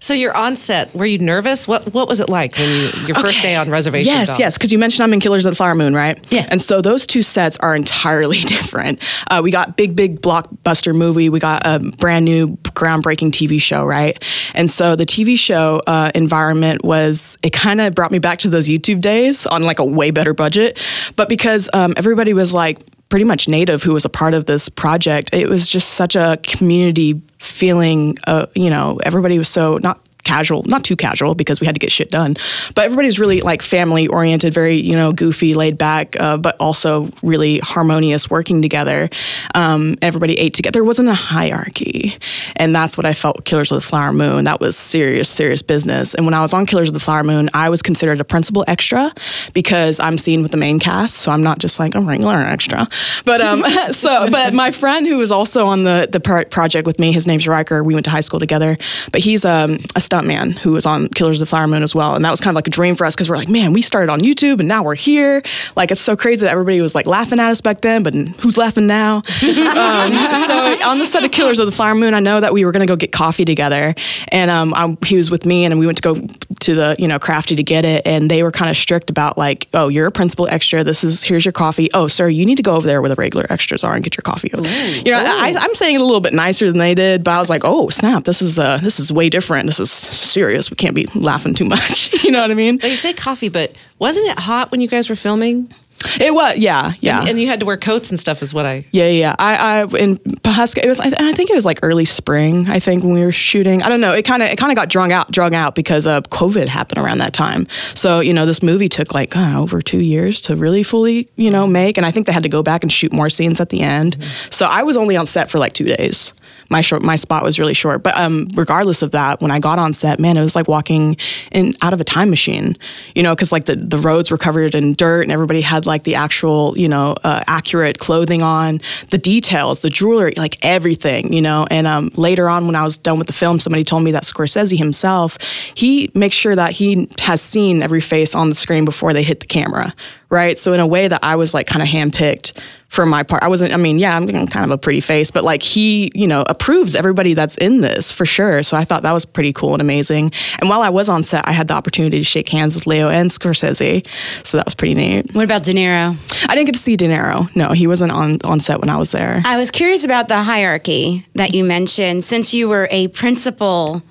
So 0.00 0.14
you're 0.14 0.36
on 0.36 0.56
set. 0.56 0.94
Were 0.94 1.06
you 1.06 1.18
nervous? 1.18 1.66
What 1.66 1.92
What 1.92 2.08
was 2.08 2.20
it 2.20 2.28
like 2.28 2.56
when 2.56 2.68
you, 2.68 3.06
your 3.06 3.18
okay. 3.18 3.22
first 3.22 3.42
day 3.42 3.56
on 3.56 3.70
reservation? 3.70 4.12
Yes, 4.12 4.38
yes. 4.38 4.56
Because 4.56 4.72
you 4.72 4.78
mentioned 4.78 5.02
I'm 5.04 5.12
in 5.12 5.20
Killers 5.20 5.44
of 5.46 5.52
the 5.52 5.56
Flower 5.56 5.74
Moon, 5.74 5.94
right? 5.94 6.18
Yeah. 6.32 6.46
And 6.50 6.60
so 6.62 6.80
those 6.80 7.06
two 7.06 7.22
sets 7.22 7.56
are 7.58 7.74
entirely 7.74 8.38
different. 8.40 9.02
Uh, 9.30 9.40
we 9.42 9.50
got 9.50 9.76
big, 9.76 9.96
big 9.96 10.20
blockbuster 10.20 10.94
movie. 10.94 11.28
We 11.28 11.40
got 11.40 11.62
a 11.66 11.80
brand 11.98 12.24
new, 12.24 12.56
groundbreaking 12.74 13.32
TV 13.32 13.60
show, 13.60 13.84
right? 13.84 14.22
And 14.54 14.70
so 14.70 14.94
the 14.94 15.06
TV 15.06 15.38
show 15.38 15.82
uh, 15.86 16.12
environment 16.14 16.84
was 16.84 17.36
it 17.42 17.52
kind 17.52 17.80
of 17.80 17.94
brought 17.94 18.12
me 18.12 18.18
back 18.18 18.38
to 18.40 18.48
those 18.48 18.68
YouTube 18.68 19.00
days 19.00 19.46
on 19.46 19.62
like 19.62 19.78
a 19.78 19.84
way 19.84 20.10
better 20.10 20.34
budget, 20.34 20.78
but 21.16 21.28
because 21.28 21.68
um, 21.72 21.94
everybody 21.96 22.32
was 22.32 22.54
like 22.54 22.78
pretty 23.08 23.24
much 23.24 23.48
native 23.48 23.82
who 23.82 23.92
was 23.92 24.04
a 24.04 24.08
part 24.08 24.34
of 24.34 24.46
this 24.46 24.68
project. 24.68 25.30
It 25.32 25.48
was 25.48 25.68
just 25.68 25.90
such 25.90 26.16
a 26.16 26.38
community 26.42 27.20
feeling. 27.38 28.18
Uh, 28.26 28.46
you 28.54 28.70
know, 28.70 29.00
everybody 29.02 29.38
was 29.38 29.48
so 29.48 29.78
not 29.78 30.00
casual, 30.24 30.62
not 30.64 30.84
too 30.84 30.96
casual 30.96 31.34
because 31.34 31.60
we 31.60 31.66
had 31.66 31.74
to 31.74 31.78
get 31.78 31.92
shit 31.92 32.10
done. 32.10 32.36
But 32.74 32.84
everybody's 32.84 33.18
really 33.18 33.40
like 33.40 33.62
family 33.62 34.06
oriented, 34.06 34.52
very 34.52 34.76
you 34.76 34.96
know 34.96 35.12
goofy, 35.12 35.54
laid 35.54 35.78
back, 35.78 36.18
uh, 36.20 36.36
but 36.36 36.56
also 36.60 37.10
really 37.22 37.58
harmonious, 37.60 38.30
working 38.30 38.62
together. 38.62 39.08
Um, 39.54 39.96
everybody 40.02 40.38
ate 40.38 40.54
together. 40.54 40.78
There 40.78 40.84
wasn't 40.84 41.08
a 41.08 41.14
hierarchy, 41.14 42.18
and 42.56 42.74
that's 42.74 42.96
what 42.96 43.06
I 43.06 43.14
felt 43.14 43.44
Killers 43.44 43.70
of 43.70 43.76
the 43.76 43.86
Flower 43.86 44.12
Moon. 44.12 44.44
That 44.44 44.60
was 44.60 44.76
serious, 44.76 45.28
serious 45.28 45.62
business. 45.62 46.14
And 46.14 46.24
when 46.24 46.34
I 46.34 46.40
was 46.40 46.52
on 46.52 46.66
Killers 46.66 46.88
of 46.88 46.94
the 46.94 47.00
Flower 47.00 47.24
Moon, 47.24 47.48
I 47.54 47.68
was 47.68 47.82
considered 47.82 48.20
a 48.20 48.24
principal 48.24 48.64
extra 48.68 49.12
because 49.52 50.00
I'm 50.00 50.18
seen 50.18 50.42
with 50.42 50.50
the 50.50 50.56
main 50.56 50.78
cast, 50.78 51.16
so 51.16 51.32
I'm 51.32 51.42
not 51.42 51.58
just 51.58 51.78
like 51.78 51.94
a 51.94 52.00
regular 52.00 52.36
extra. 52.36 52.88
But 53.24 53.40
um, 53.40 53.64
so 53.92 54.30
but 54.30 54.54
my 54.54 54.70
friend 54.70 55.06
who 55.06 55.18
was 55.18 55.32
also 55.32 55.66
on 55.66 55.84
the 55.84 56.08
the 56.10 56.20
project 56.20 56.86
with 56.86 56.98
me, 56.98 57.12
his 57.12 57.26
name's 57.26 57.46
Riker. 57.48 57.82
We 57.82 57.94
went 57.94 58.04
to 58.04 58.10
high 58.10 58.20
school 58.20 58.40
together, 58.40 58.76
but 59.12 59.20
he's 59.20 59.44
um, 59.44 59.78
a 59.94 60.00
stuntman 60.08 60.56
who 60.58 60.72
was 60.72 60.86
on 60.86 61.08
Killers 61.08 61.36
of 61.36 61.40
the 61.40 61.46
Flower 61.46 61.66
Moon 61.66 61.82
as 61.82 61.94
well. 61.94 62.14
And 62.14 62.24
that 62.24 62.30
was 62.30 62.40
kind 62.40 62.50
of 62.50 62.54
like 62.56 62.66
a 62.66 62.70
dream 62.70 62.94
for 62.94 63.04
us 63.04 63.14
because 63.14 63.28
we're 63.28 63.36
like, 63.36 63.48
man, 63.48 63.72
we 63.72 63.82
started 63.82 64.10
on 64.10 64.20
YouTube 64.20 64.60
and 64.60 64.68
now 64.68 64.82
we're 64.82 64.94
here. 64.94 65.42
Like, 65.76 65.90
it's 65.90 66.00
so 66.00 66.16
crazy 66.16 66.44
that 66.44 66.52
everybody 66.52 66.80
was 66.80 66.94
like 66.94 67.06
laughing 67.06 67.38
at 67.38 67.50
us 67.50 67.60
back 67.60 67.80
then, 67.80 68.02
but 68.02 68.14
who's 68.14 68.56
laughing 68.56 68.86
now? 68.86 69.16
um, 69.16 70.12
so 70.46 70.78
on 70.84 70.98
the 70.98 71.06
set 71.06 71.24
of 71.24 71.30
Killers 71.30 71.58
of 71.58 71.66
the 71.66 71.72
Flower 71.72 71.94
Moon, 71.94 72.14
I 72.14 72.20
know 72.20 72.40
that 72.40 72.52
we 72.52 72.64
were 72.64 72.72
going 72.72 72.86
to 72.86 72.90
go 72.90 72.96
get 72.96 73.12
coffee 73.12 73.44
together. 73.44 73.94
And 74.28 74.50
um, 74.50 74.74
I, 74.74 74.96
he 75.04 75.16
was 75.16 75.30
with 75.30 75.44
me 75.44 75.64
and 75.64 75.78
we 75.78 75.86
went 75.86 75.98
to 75.98 76.02
go 76.02 76.14
to 76.14 76.74
the, 76.74 76.96
you 76.98 77.08
know, 77.08 77.18
crafty 77.18 77.56
to 77.56 77.62
get 77.62 77.84
it. 77.84 78.06
And 78.06 78.30
they 78.30 78.42
were 78.42 78.52
kind 78.52 78.70
of 78.70 78.76
strict 78.76 79.10
about 79.10 79.36
like, 79.36 79.68
oh, 79.74 79.88
you're 79.88 80.06
a 80.06 80.12
principal 80.12 80.48
extra. 80.48 80.84
This 80.84 81.04
is, 81.04 81.22
here's 81.22 81.44
your 81.44 81.52
coffee. 81.52 81.90
Oh, 81.94 82.08
sir, 82.08 82.28
you 82.28 82.46
need 82.46 82.56
to 82.56 82.62
go 82.62 82.76
over 82.76 82.86
there 82.86 83.00
where 83.00 83.08
the 83.08 83.16
regular 83.16 83.46
extras 83.50 83.84
are 83.84 83.94
and 83.94 84.02
get 84.02 84.16
your 84.16 84.22
coffee. 84.22 84.50
Ooh. 84.56 84.62
You 84.62 85.10
know, 85.10 85.18
I, 85.18 85.48
am 85.48 85.74
saying 85.74 85.96
it 85.96 86.00
a 86.00 86.04
little 86.04 86.20
bit 86.20 86.32
nicer 86.32 86.66
than 86.66 86.78
they 86.78 86.94
did, 86.94 87.24
but 87.24 87.32
I 87.32 87.38
was 87.38 87.50
like, 87.50 87.62
oh, 87.64 87.88
snap, 87.90 88.24
this 88.24 88.42
is, 88.42 88.58
uh, 88.58 88.78
this 88.78 89.00
is 89.00 89.12
way 89.12 89.28
different. 89.28 89.66
This 89.66 89.80
is 89.80 89.97
serious. 90.00 90.70
We 90.70 90.76
can't 90.76 90.94
be 90.94 91.06
laughing 91.14 91.54
too 91.54 91.64
much. 91.64 92.12
you 92.24 92.30
know 92.30 92.40
what 92.40 92.50
I 92.50 92.54
mean? 92.54 92.78
you 92.82 92.96
say 92.96 93.12
coffee, 93.12 93.48
but 93.48 93.72
wasn't 93.98 94.26
it 94.26 94.38
hot 94.38 94.70
when 94.70 94.80
you 94.80 94.88
guys 94.88 95.08
were 95.08 95.16
filming? 95.16 95.72
It 96.20 96.32
was, 96.32 96.58
yeah, 96.58 96.92
yeah. 97.00 97.20
And, 97.20 97.30
and, 97.30 97.40
you 97.40 97.48
had 97.48 97.58
to 97.58 97.66
wear 97.66 97.76
coats 97.76 98.10
and 98.10 98.20
stuff, 98.20 98.40
is 98.40 98.54
what 98.54 98.64
I. 98.64 98.86
Yeah, 98.92 99.08
yeah. 99.08 99.34
I, 99.36 99.56
I 99.56 99.82
in 99.98 100.16
Pawhuska, 100.16 100.84
it 100.84 100.86
was. 100.86 101.00
I, 101.00 101.06
I, 101.06 101.32
think 101.32 101.50
it 101.50 101.54
was 101.54 101.64
like 101.64 101.80
early 101.82 102.04
spring. 102.04 102.68
I 102.68 102.78
think 102.78 103.02
when 103.02 103.12
we 103.12 103.24
were 103.24 103.32
shooting. 103.32 103.82
I 103.82 103.88
don't 103.88 104.00
know. 104.00 104.12
It 104.12 104.24
kind 104.24 104.42
of, 104.42 104.48
it 104.48 104.58
kind 104.58 104.70
of 104.70 104.76
got 104.76 104.90
drug 104.90 105.10
out, 105.10 105.32
drug 105.32 105.54
out 105.54 105.74
because 105.74 106.06
uh, 106.06 106.20
COVID 106.20 106.68
happened 106.68 107.04
around 107.04 107.18
that 107.18 107.32
time. 107.32 107.66
So 107.94 108.20
you 108.20 108.32
know, 108.32 108.46
this 108.46 108.62
movie 108.62 108.88
took 108.88 109.12
like 109.12 109.34
know, 109.34 109.60
over 109.60 109.82
two 109.82 110.00
years 110.00 110.40
to 110.42 110.54
really 110.54 110.84
fully, 110.84 111.28
you 111.34 111.50
know, 111.50 111.66
make. 111.66 111.96
And 111.96 112.06
I 112.06 112.12
think 112.12 112.26
they 112.26 112.32
had 112.32 112.44
to 112.44 112.48
go 112.48 112.62
back 112.62 112.84
and 112.84 112.92
shoot 112.92 113.12
more 113.12 113.28
scenes 113.28 113.60
at 113.60 113.70
the 113.70 113.80
end. 113.80 114.18
Mm-hmm. 114.18 114.50
So 114.50 114.66
I 114.66 114.84
was 114.84 114.96
only 114.96 115.16
on 115.16 115.26
set 115.26 115.50
for 115.50 115.58
like 115.58 115.74
two 115.74 115.86
days 115.86 116.32
my 116.68 116.80
short 116.80 117.02
my 117.02 117.16
spot 117.16 117.42
was 117.42 117.58
really 117.58 117.74
short. 117.74 118.02
But 118.02 118.16
um, 118.16 118.48
regardless 118.54 119.02
of 119.02 119.12
that, 119.12 119.40
when 119.40 119.50
I 119.50 119.58
got 119.58 119.78
on 119.78 119.94
set, 119.94 120.18
man, 120.18 120.36
it 120.36 120.42
was 120.42 120.56
like 120.56 120.68
walking 120.68 121.16
in 121.50 121.74
out 121.82 121.92
of 121.92 122.00
a 122.00 122.04
time 122.04 122.30
machine. 122.30 122.76
You 123.14 123.22
know, 123.22 123.34
because 123.34 123.52
like 123.52 123.66
the 123.66 123.76
the 123.76 123.98
roads 123.98 124.30
were 124.30 124.38
covered 124.38 124.74
in 124.74 124.94
dirt, 124.94 125.22
and 125.22 125.32
everybody 125.32 125.60
had 125.60 125.86
like 125.86 126.04
the 126.04 126.14
actual 126.14 126.76
you 126.76 126.88
know 126.88 127.16
uh, 127.24 127.42
accurate 127.46 127.98
clothing 127.98 128.42
on, 128.42 128.80
the 129.10 129.18
details, 129.18 129.80
the 129.80 129.90
jewelry, 129.90 130.34
like 130.36 130.58
everything. 130.64 131.32
You 131.32 131.42
know, 131.42 131.66
and 131.70 131.86
um, 131.86 132.10
later 132.16 132.48
on 132.48 132.66
when 132.66 132.76
I 132.76 132.84
was 132.84 132.98
done 132.98 133.18
with 133.18 133.26
the 133.26 133.32
film, 133.32 133.58
somebody 133.58 133.84
told 133.84 134.02
me 134.02 134.12
that 134.12 134.24
Scorsese 134.24 134.76
himself 134.76 135.38
he 135.74 136.10
makes 136.14 136.34
sure 136.34 136.54
that 136.54 136.72
he 136.72 137.08
has 137.20 137.40
seen 137.40 137.82
every 137.82 138.00
face 138.00 138.34
on 138.34 138.48
the 138.48 138.54
screen 138.54 138.84
before 138.84 139.12
they 139.12 139.22
hit 139.22 139.40
the 139.40 139.46
camera 139.46 139.94
right? 140.30 140.58
So 140.58 140.72
in 140.72 140.80
a 140.80 140.86
way 140.86 141.08
that 141.08 141.22
I 141.22 141.36
was 141.36 141.54
like 141.54 141.66
kind 141.66 141.82
of 141.82 141.88
handpicked 141.88 142.52
for 142.88 143.04
my 143.04 143.22
part. 143.22 143.42
I 143.42 143.48
wasn't. 143.48 143.72
I 143.72 143.76
mean, 143.76 143.98
yeah, 143.98 144.16
I'm 144.16 144.26
kind 144.26 144.64
of 144.64 144.70
a 144.70 144.78
pretty 144.78 145.00
face, 145.00 145.30
but 145.30 145.44
like 145.44 145.62
he, 145.62 146.10
you 146.14 146.26
know, 146.26 146.42
approves 146.46 146.94
everybody 146.94 147.34
that's 147.34 147.54
in 147.56 147.80
this 147.80 148.10
for 148.10 148.24
sure. 148.24 148.62
So 148.62 148.76
I 148.76 148.84
thought 148.84 149.02
that 149.02 149.12
was 149.12 149.26
pretty 149.26 149.52
cool 149.52 149.74
and 149.74 149.82
amazing. 149.82 150.32
And 150.58 150.70
while 150.70 150.80
I 150.80 150.88
was 150.88 151.08
on 151.08 151.22
set, 151.22 151.46
I 151.46 151.52
had 151.52 151.68
the 151.68 151.74
opportunity 151.74 152.18
to 152.18 152.24
shake 152.24 152.48
hands 152.48 152.74
with 152.74 152.86
Leo 152.86 153.10
and 153.10 153.30
Scorsese, 153.30 154.06
so 154.42 154.56
that 154.56 154.66
was 154.66 154.74
pretty 154.74 154.94
neat. 154.94 155.34
What 155.34 155.44
about 155.44 155.64
De 155.64 155.74
Niro? 155.74 156.16
I 156.48 156.54
didn't 156.54 156.66
get 156.66 156.74
to 156.74 156.80
see 156.80 156.96
De 156.96 157.06
Niro. 157.06 157.54
No, 157.54 157.72
he 157.72 157.86
wasn't 157.86 158.12
on 158.12 158.38
on 158.44 158.58
set 158.60 158.80
when 158.80 158.88
I 158.88 158.96
was 158.96 159.12
there. 159.12 159.42
I 159.44 159.58
was 159.58 159.70
curious 159.70 160.04
about 160.04 160.28
the 160.28 160.42
hierarchy 160.42 161.26
that 161.34 161.54
you 161.54 161.64
mentioned. 161.64 162.24
Since 162.24 162.54
you 162.54 162.68
were 162.68 162.88
a 162.90 163.08
principal 163.08 164.02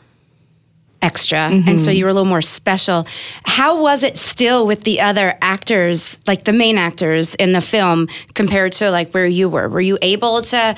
extra 1.01 1.39
and 1.39 1.81
so 1.81 1.89
mm-hmm. 1.89 1.97
you 1.97 2.05
were 2.05 2.09
a 2.09 2.13
little 2.13 2.27
more 2.27 2.41
special. 2.41 3.07
How 3.45 3.79
was 3.81 4.03
it 4.03 4.17
still 4.17 4.65
with 4.65 4.83
the 4.83 5.01
other 5.01 5.37
actors 5.41 6.17
like 6.27 6.43
the 6.45 6.53
main 6.53 6.77
actors 6.77 7.35
in 7.35 7.51
the 7.51 7.61
film 7.61 8.07
compared 8.33 8.71
to 8.73 8.89
like 8.89 9.11
where 9.13 9.27
you 9.27 9.49
were? 9.49 9.69
Were 9.69 9.81
you 9.81 9.97
able 10.01 10.41
to 10.41 10.75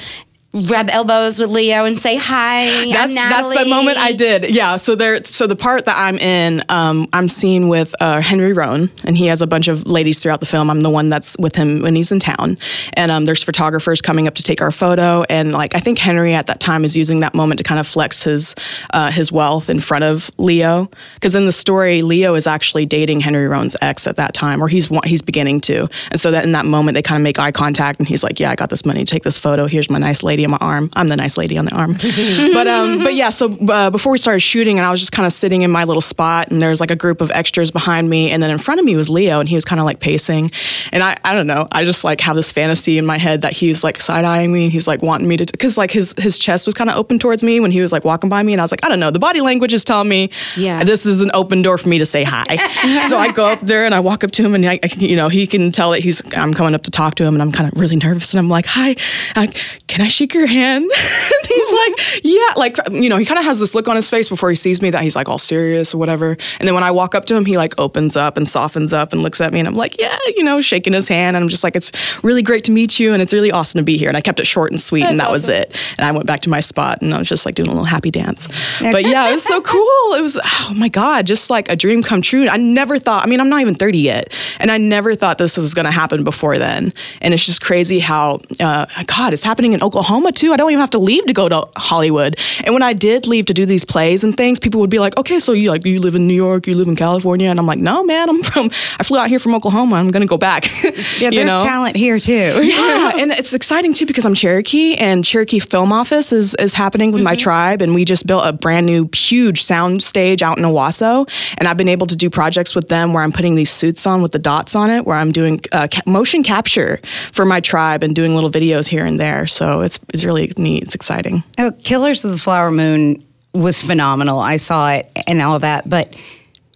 rub 0.51 0.89
elbows 0.89 1.37
with 1.39 1.49
leo 1.49 1.85
and 1.85 1.99
say 1.99 2.15
hi 2.15 2.89
That's 2.91 3.15
I'm 3.15 3.29
that's 3.29 3.63
the 3.63 3.65
moment 3.65 3.97
I 3.97 4.13
did. 4.13 4.55
Yeah. 4.55 4.77
So 4.77 4.95
there. 4.95 5.23
So 5.23 5.47
the 5.47 5.55
part 5.55 5.85
that 5.85 5.95
I'm 5.97 6.17
in, 6.17 6.61
um, 6.69 7.07
I'm 7.13 7.27
seen 7.27 7.67
with 7.67 7.93
uh, 8.01 8.21
Henry 8.21 8.53
Roan, 8.53 8.89
and 9.03 9.17
he 9.17 9.27
has 9.27 9.41
a 9.41 9.47
bunch 9.47 9.67
of 9.67 9.85
ladies 9.85 10.21
throughout 10.21 10.39
the 10.39 10.45
film. 10.45 10.69
I'm 10.69 10.81
the 10.81 10.89
one 10.89 11.09
that's 11.09 11.37
with 11.37 11.55
him 11.55 11.81
when 11.81 11.95
he's 11.95 12.11
in 12.11 12.19
town, 12.19 12.57
and 12.93 13.11
um, 13.11 13.25
there's 13.25 13.43
photographers 13.43 14.01
coming 14.01 14.27
up 14.27 14.35
to 14.35 14.43
take 14.43 14.61
our 14.61 14.71
photo, 14.71 15.23
and 15.29 15.51
like 15.51 15.75
I 15.75 15.79
think 15.79 15.99
Henry 15.99 16.33
at 16.33 16.47
that 16.47 16.59
time 16.59 16.83
is 16.83 16.97
using 16.97 17.19
that 17.19 17.33
moment 17.33 17.59
to 17.59 17.63
kind 17.63 17.79
of 17.79 17.87
flex 17.87 18.23
his 18.23 18.55
uh, 18.91 19.11
his 19.11 19.31
wealth 19.31 19.69
in 19.69 19.79
front 19.79 20.03
of 20.03 20.31
Leo, 20.37 20.89
because 21.15 21.35
in 21.35 21.45
the 21.45 21.51
story, 21.51 22.01
Leo 22.01 22.33
is 22.35 22.47
actually 22.47 22.85
dating 22.85 23.19
Henry 23.19 23.47
Roan's 23.47 23.75
ex 23.81 24.07
at 24.07 24.15
that 24.15 24.33
time, 24.33 24.61
or 24.61 24.67
he's 24.67 24.89
he's 25.05 25.21
beginning 25.21 25.61
to, 25.61 25.87
and 26.11 26.19
so 26.19 26.31
that 26.31 26.43
in 26.43 26.53
that 26.53 26.65
moment 26.65 26.95
they 26.95 27.01
kind 27.01 27.21
of 27.21 27.23
make 27.23 27.39
eye 27.39 27.51
contact, 27.51 27.99
and 27.99 28.07
he's 28.07 28.23
like, 28.23 28.39
"Yeah, 28.39 28.51
I 28.51 28.55
got 28.55 28.69
this 28.69 28.85
money 28.85 29.05
to 29.05 29.05
take 29.05 29.23
this 29.23 29.37
photo. 29.37 29.67
Here's 29.67 29.89
my 29.89 29.99
nice 29.99 30.23
lady 30.39 30.45
on 30.45 30.51
my 30.51 30.57
arm. 30.65 30.89
I'm 30.95 31.07
the 31.09 31.17
nice 31.17 31.37
lady 31.37 31.57
on 31.57 31.65
the 31.65 31.71
arm." 31.75 31.93
but 32.53 32.67
um, 32.67 32.99
but 33.03 33.15
yeah. 33.15 33.29
So 33.29 33.51
uh, 33.67 33.89
before 33.89 34.11
we 34.11 34.17
started 34.17 34.39
shooting, 34.39 34.77
and 34.79 34.85
I 34.85 34.91
was 34.91 34.99
just 34.99 35.11
kind 35.11 35.25
of 35.25 35.33
sitting 35.33 35.61
in 35.63 35.71
my 35.71 35.83
little 35.83 36.01
spot, 36.01 36.51
and 36.51 36.61
there's 36.61 36.79
like 36.79 36.91
a 36.91 36.95
group 36.95 37.21
of 37.21 37.31
extras 37.31 37.71
behind 37.71 38.09
me, 38.09 38.31
and 38.31 38.41
then 38.41 38.51
in 38.51 38.57
front 38.57 38.79
of 38.79 38.85
me 38.85 38.95
was 38.95 39.09
Leo, 39.09 39.39
and 39.39 39.49
he 39.49 39.55
was 39.55 39.65
kind 39.65 39.79
of 39.79 39.85
like 39.85 39.99
pacing, 39.99 40.51
and 40.91 41.03
I 41.03 41.17
I 41.23 41.33
don't 41.33 41.47
know, 41.47 41.67
I 41.71 41.83
just 41.83 42.03
like 42.03 42.21
have 42.21 42.35
this 42.35 42.51
fantasy 42.51 42.97
in 42.97 43.05
my 43.05 43.17
head 43.17 43.41
that 43.41 43.53
he's 43.53 43.83
like 43.83 44.01
side 44.01 44.25
eyeing 44.25 44.51
me, 44.53 44.63
and 44.63 44.71
he's 44.71 44.87
like 44.87 45.01
wanting 45.01 45.27
me 45.27 45.37
to, 45.37 45.45
because 45.45 45.77
like 45.77 45.91
his 45.91 46.13
his 46.17 46.39
chest 46.39 46.65
was 46.65 46.75
kind 46.75 46.89
of 46.89 46.95
open 46.95 47.19
towards 47.19 47.43
me 47.43 47.59
when 47.59 47.71
he 47.71 47.81
was 47.81 47.91
like 47.91 48.03
walking 48.05 48.29
by 48.29 48.41
me, 48.43 48.53
and 48.53 48.61
I 48.61 48.63
was 48.63 48.71
like, 48.71 48.85
I 48.85 48.89
don't 48.89 48.99
know, 48.99 49.11
the 49.11 49.19
body 49.19 49.41
language 49.41 49.73
is 49.73 49.83
telling 49.83 50.09
me, 50.09 50.29
Yeah. 50.55 50.83
this 50.83 51.05
is 51.05 51.21
an 51.21 51.31
open 51.33 51.61
door 51.61 51.77
for 51.77 51.89
me 51.89 51.97
to 51.99 52.05
say 52.05 52.23
hi. 52.23 52.45
so 53.09 53.17
I 53.17 53.31
go 53.31 53.45
up 53.47 53.59
there 53.61 53.85
and 53.85 53.93
I 53.93 53.99
walk 53.99 54.23
up 54.23 54.31
to 54.31 54.43
him, 54.45 54.55
and 54.55 54.65
I, 54.65 54.73
I 54.83 54.87
can- 54.87 55.01
you 55.01 55.15
know 55.15 55.29
he 55.29 55.47
can 55.47 55.71
tell 55.71 55.91
that 55.91 55.99
he's 55.99 56.21
I'm 56.35 56.53
coming 56.53 56.75
up 56.75 56.83
to 56.83 56.91
talk 56.91 57.15
to 57.15 57.23
him, 57.25 57.33
and 57.35 57.41
I'm 57.41 57.51
kind 57.51 57.71
of 57.71 57.79
really 57.79 57.95
nervous, 57.95 58.33
and 58.33 58.39
I'm 58.39 58.49
like, 58.49 58.65
hi, 58.65 58.95
uh, 59.35 59.47
can 59.87 60.01
I 60.01 60.07
shake 60.07 60.28
your 60.33 60.47
hand? 60.47 60.83
and 61.39 61.47
he's 61.47 61.71
like, 61.71 62.23
yeah, 62.23 62.53
like 62.55 62.77
you 62.91 63.09
know 63.09 63.17
he 63.17 63.25
kind 63.25 63.39
of 63.39 63.45
has 63.45 63.59
this 63.59 63.75
look 63.75 63.87
on 63.87 63.95
his 63.95 64.09
face 64.09 64.29
before 64.29 64.49
he 64.49 64.55
sees 64.55 64.81
me 64.81 64.89
that 64.89 65.01
he's 65.01 65.15
like 65.15 65.29
all 65.29 65.37
serious 65.37 65.93
or 65.93 65.97
whatever, 65.97 66.37
and 66.59 66.67
then 66.67 66.73
when 66.73 66.83
I 66.83 66.91
walk 66.91 67.15
up 67.15 67.25
to 67.25 67.35
him, 67.35 67.45
he 67.45 67.57
like 67.57 67.77
opens 67.79 68.15
up 68.15 68.37
and 68.37 68.47
softens 68.47 68.93
up 68.93 69.13
and 69.13 69.21
looks 69.21 69.41
at 69.41 69.53
me, 69.53 69.59
and 69.59 69.67
I'm 69.67 69.75
like, 69.75 69.99
yeah, 69.99 70.17
you 70.35 70.43
know, 70.43 70.61
shaking 70.61 70.93
his 70.93 71.07
hand, 71.07 71.35
and 71.35 71.43
I'm 71.43 71.49
just 71.49 71.63
like, 71.63 71.75
it's 71.75 71.91
really 72.23 72.41
great 72.41 72.63
to 72.65 72.71
meet 72.71 72.99
you, 72.99 73.13
and 73.13 73.21
it's 73.21 73.33
really 73.33 73.51
awesome 73.51 73.79
to 73.79 73.83
be 73.83 73.97
here, 73.97 74.07
and 74.09 74.17
I 74.17 74.21
kept 74.21 74.39
it 74.39 74.47
short 74.47 74.71
and 74.71 74.79
sweet, 74.79 75.03
and 75.03 75.19
that 75.19 75.31
was 75.31 75.49
it, 75.49 75.75
and 75.97 76.05
I 76.05 76.11
went 76.11 76.25
back 76.25 76.41
to 76.41 76.49
my 76.49 76.59
spot, 76.59 77.01
and 77.01 77.13
I 77.13 77.19
was 77.19 77.27
just 77.27 77.45
like 77.45 77.55
doing 77.55 77.67
a 77.67 77.71
little 77.71 77.85
happy 77.85 78.11
dance, 78.11 78.47
but 78.79 79.03
yeah, 79.03 79.29
it 79.29 79.33
was 79.33 79.43
so 79.43 79.61
cool. 79.69 80.13
It 80.13 80.21
was 80.21 80.37
oh 80.43 80.73
my 80.75 80.89
god, 80.89 81.25
just 81.25 81.49
like 81.49 81.69
a 81.69 81.75
dream 81.75 82.03
come 82.03 82.21
true. 82.21 82.47
I 82.47 82.57
never 82.57 82.99
thought. 82.99 83.23
I 83.23 83.27
mean, 83.27 83.39
I'm 83.39 83.49
not 83.49 83.61
even 83.61 83.75
30 83.75 83.99
yet, 83.99 84.33
and 84.59 84.71
I 84.71 84.77
never 84.77 85.15
thought 85.15 85.37
this 85.37 85.57
was 85.57 85.73
going 85.73 85.85
to 85.85 85.91
happen 85.91 86.23
before 86.23 86.57
then, 86.57 86.93
and 87.21 87.33
it's 87.33 87.45
just 87.45 87.61
crazy 87.61 87.99
how 87.99 88.39
uh, 88.59 88.85
God, 89.05 89.33
it's 89.33 89.43
happening 89.43 89.73
in 89.73 89.83
Oklahoma 89.83 90.18
too. 90.35 90.53
I 90.53 90.57
don't 90.57 90.71
even 90.71 90.79
have 90.79 90.89
to 90.91 90.99
leave 90.99 91.25
to 91.25 91.33
go 91.33 91.49
to 91.49 91.67
Hollywood, 91.77 92.37
and 92.65 92.73
when 92.73 92.83
I 92.83 92.93
did 92.93 93.27
leave 93.27 93.45
to 93.45 93.53
do 93.53 93.65
these 93.65 93.85
plays 93.85 94.23
and 94.23 94.35
things, 94.35 94.59
people 94.59 94.79
would 94.81 94.89
be 94.89 94.99
like, 94.99 95.17
okay, 95.17 95.39
so 95.39 95.51
you 95.51 95.69
like 95.69 95.85
you 95.85 95.99
live 95.99 96.15
in 96.15 96.27
New 96.27 96.33
York, 96.33 96.67
you 96.67 96.75
live 96.75 96.87
in 96.87 96.95
California, 96.95 97.49
and 97.49 97.59
I'm 97.59 97.65
like, 97.65 97.79
no, 97.79 98.03
man, 98.03 98.29
I'm 98.29 98.43
from. 98.43 98.71
I 98.99 99.03
flew 99.03 99.17
out 99.17 99.29
here 99.29 99.39
from 99.39 99.55
Oklahoma. 99.55 99.95
I'm 99.95 100.09
going 100.09 100.21
to 100.21 100.27
go 100.27 100.37
back. 100.37 100.69
Yeah, 101.19 101.31
there's 101.31 101.47
know? 101.47 101.61
talent 101.61 101.95
here 101.95 102.19
too. 102.19 102.31
yeah, 102.63 103.11
and 103.15 103.31
it's 103.31 103.53
exciting 103.53 103.93
too 103.93 104.05
because 104.05 104.25
I'm 104.25 104.33
Cherokee, 104.33 104.95
and 104.95 105.23
Cherokee 105.25 105.59
Film 105.59 105.91
Office 105.91 106.31
is 106.31 106.55
is 106.55 106.73
happening 106.73 107.11
with 107.11 107.21
my 107.21 107.35
tribe, 107.35 107.81
and 107.81 107.93
we 107.93 108.05
just 108.05 108.25
built 108.27 108.45
a 108.45 108.53
brand 108.53 108.85
new 108.85 109.09
huge 109.13 109.63
sound 109.63 110.03
stage 110.03 110.41
out 110.41 110.57
in 110.57 110.63
Owasso, 110.63 111.29
and 111.57 111.67
I've 111.67 111.77
been 111.77 111.89
able 111.89 112.07
to 112.07 112.15
do 112.15 112.29
projects 112.29 112.75
with 112.75 112.89
them 112.89 113.13
where 113.13 113.23
I'm 113.23 113.31
putting 113.31 113.55
these 113.55 113.71
suits 113.71 114.05
on 114.07 114.21
with 114.21 114.31
the 114.31 114.39
dots 114.39 114.75
on 114.75 114.89
it, 114.89 115.05
where 115.05 115.17
I'm 115.17 115.31
doing 115.31 115.61
uh, 115.71 115.87
ca- 115.91 116.01
motion 116.05 116.43
capture 116.43 116.99
for 117.31 117.45
my 117.45 117.59
tribe 117.59 118.03
and 118.03 118.15
doing 118.15 118.35
little 118.35 118.51
videos 118.51 118.87
here 118.87 119.05
and 119.05 119.19
there. 119.19 119.47
So 119.47 119.81
it's 119.81 119.99
it's 120.13 120.23
really 120.23 120.51
neat. 120.57 120.83
It's 120.83 120.95
exciting. 120.95 121.43
Oh, 121.57 121.71
Killers 121.83 122.25
of 122.25 122.31
the 122.31 122.37
Flower 122.37 122.71
Moon 122.71 123.23
was 123.53 123.81
phenomenal. 123.81 124.39
I 124.39 124.57
saw 124.57 124.91
it 124.91 125.09
and 125.27 125.41
all 125.41 125.55
of 125.55 125.61
that, 125.61 125.89
but 125.89 126.15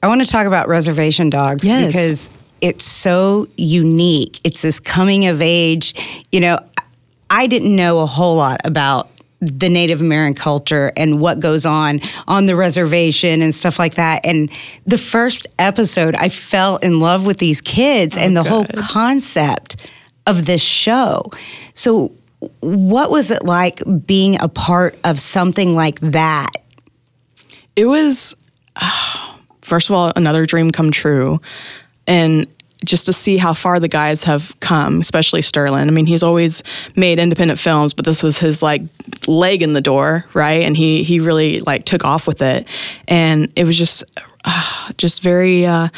I 0.01 0.07
want 0.07 0.21
to 0.21 0.27
talk 0.27 0.47
about 0.47 0.67
Reservation 0.67 1.29
Dogs 1.29 1.65
Yes. 1.67 1.87
because 1.87 2.31
it's 2.61 2.85
so 2.85 3.47
unique. 3.57 4.39
It's 4.43 4.61
this 4.61 4.79
coming 4.79 5.27
of 5.27 5.41
age. 5.41 5.93
You 6.31 6.39
know, 6.39 6.59
I 7.29 7.47
didn't 7.47 7.75
know 7.75 7.99
a 7.99 8.05
whole 8.05 8.35
lot 8.35 8.61
about 8.63 9.09
the 9.39 9.67
Native 9.69 9.99
American 10.01 10.35
culture 10.35 10.91
and 10.95 11.19
what 11.19 11.39
goes 11.39 11.65
on 11.65 11.99
on 12.27 12.45
the 12.45 12.55
reservation 12.55 13.41
and 13.41 13.53
stuff 13.53 13.77
like 13.77 13.95
that. 13.95 14.25
And 14.25 14.49
the 14.85 14.97
first 14.97 15.47
episode, 15.59 16.15
I 16.15 16.29
fell 16.29 16.77
in 16.77 16.99
love 16.99 17.25
with 17.25 17.37
these 17.37 17.59
kids 17.59 18.15
and 18.15 18.37
the 18.37 18.41
oh, 18.41 18.43
whole 18.43 18.65
concept 18.77 19.85
of 20.25 20.45
this 20.45 20.61
show. 20.61 21.23
So, 21.73 22.13
what 22.61 23.09
was 23.11 23.31
it 23.31 23.43
like 23.43 23.81
being 24.05 24.39
a 24.41 24.47
part 24.47 24.97
of 25.03 25.19
something 25.19 25.75
like 25.75 25.99
that? 26.01 26.51
it 27.75 27.85
was 27.85 28.35
first 29.61 29.89
of 29.89 29.95
all 29.95 30.11
another 30.15 30.45
dream 30.45 30.71
come 30.71 30.91
true. 30.91 31.39
And 32.05 32.47
just 32.85 33.05
to 33.05 33.13
see 33.13 33.37
how 33.37 33.53
far 33.53 33.79
the 33.79 33.87
guys 33.87 34.23
have 34.23 34.59
come 34.59 34.99
especially 34.99 35.39
sterlin. 35.39 35.87
I 35.87 35.91
mean 35.91 36.05
he's 36.05 36.23
always 36.23 36.63
made 36.95 37.17
independent 37.17 37.59
films 37.59 37.93
but 37.93 38.03
this 38.03 38.21
was 38.21 38.39
his 38.39 38.61
like 38.61 38.81
leg 39.27 39.61
in 39.61 39.73
the 39.73 39.81
door 39.81 40.25
right? 40.33 40.63
And 40.63 40.75
he 40.75 41.03
he 41.03 41.19
really 41.19 41.61
like 41.61 41.85
took 41.85 42.03
off 42.03 42.27
with 42.27 42.41
it. 42.41 42.67
And 43.07 43.51
it 43.55 43.63
was 43.65 43.77
just 43.77 44.03
ah, 44.45 44.91
just 44.97 45.21
very 45.21 45.65
uh 45.65 45.89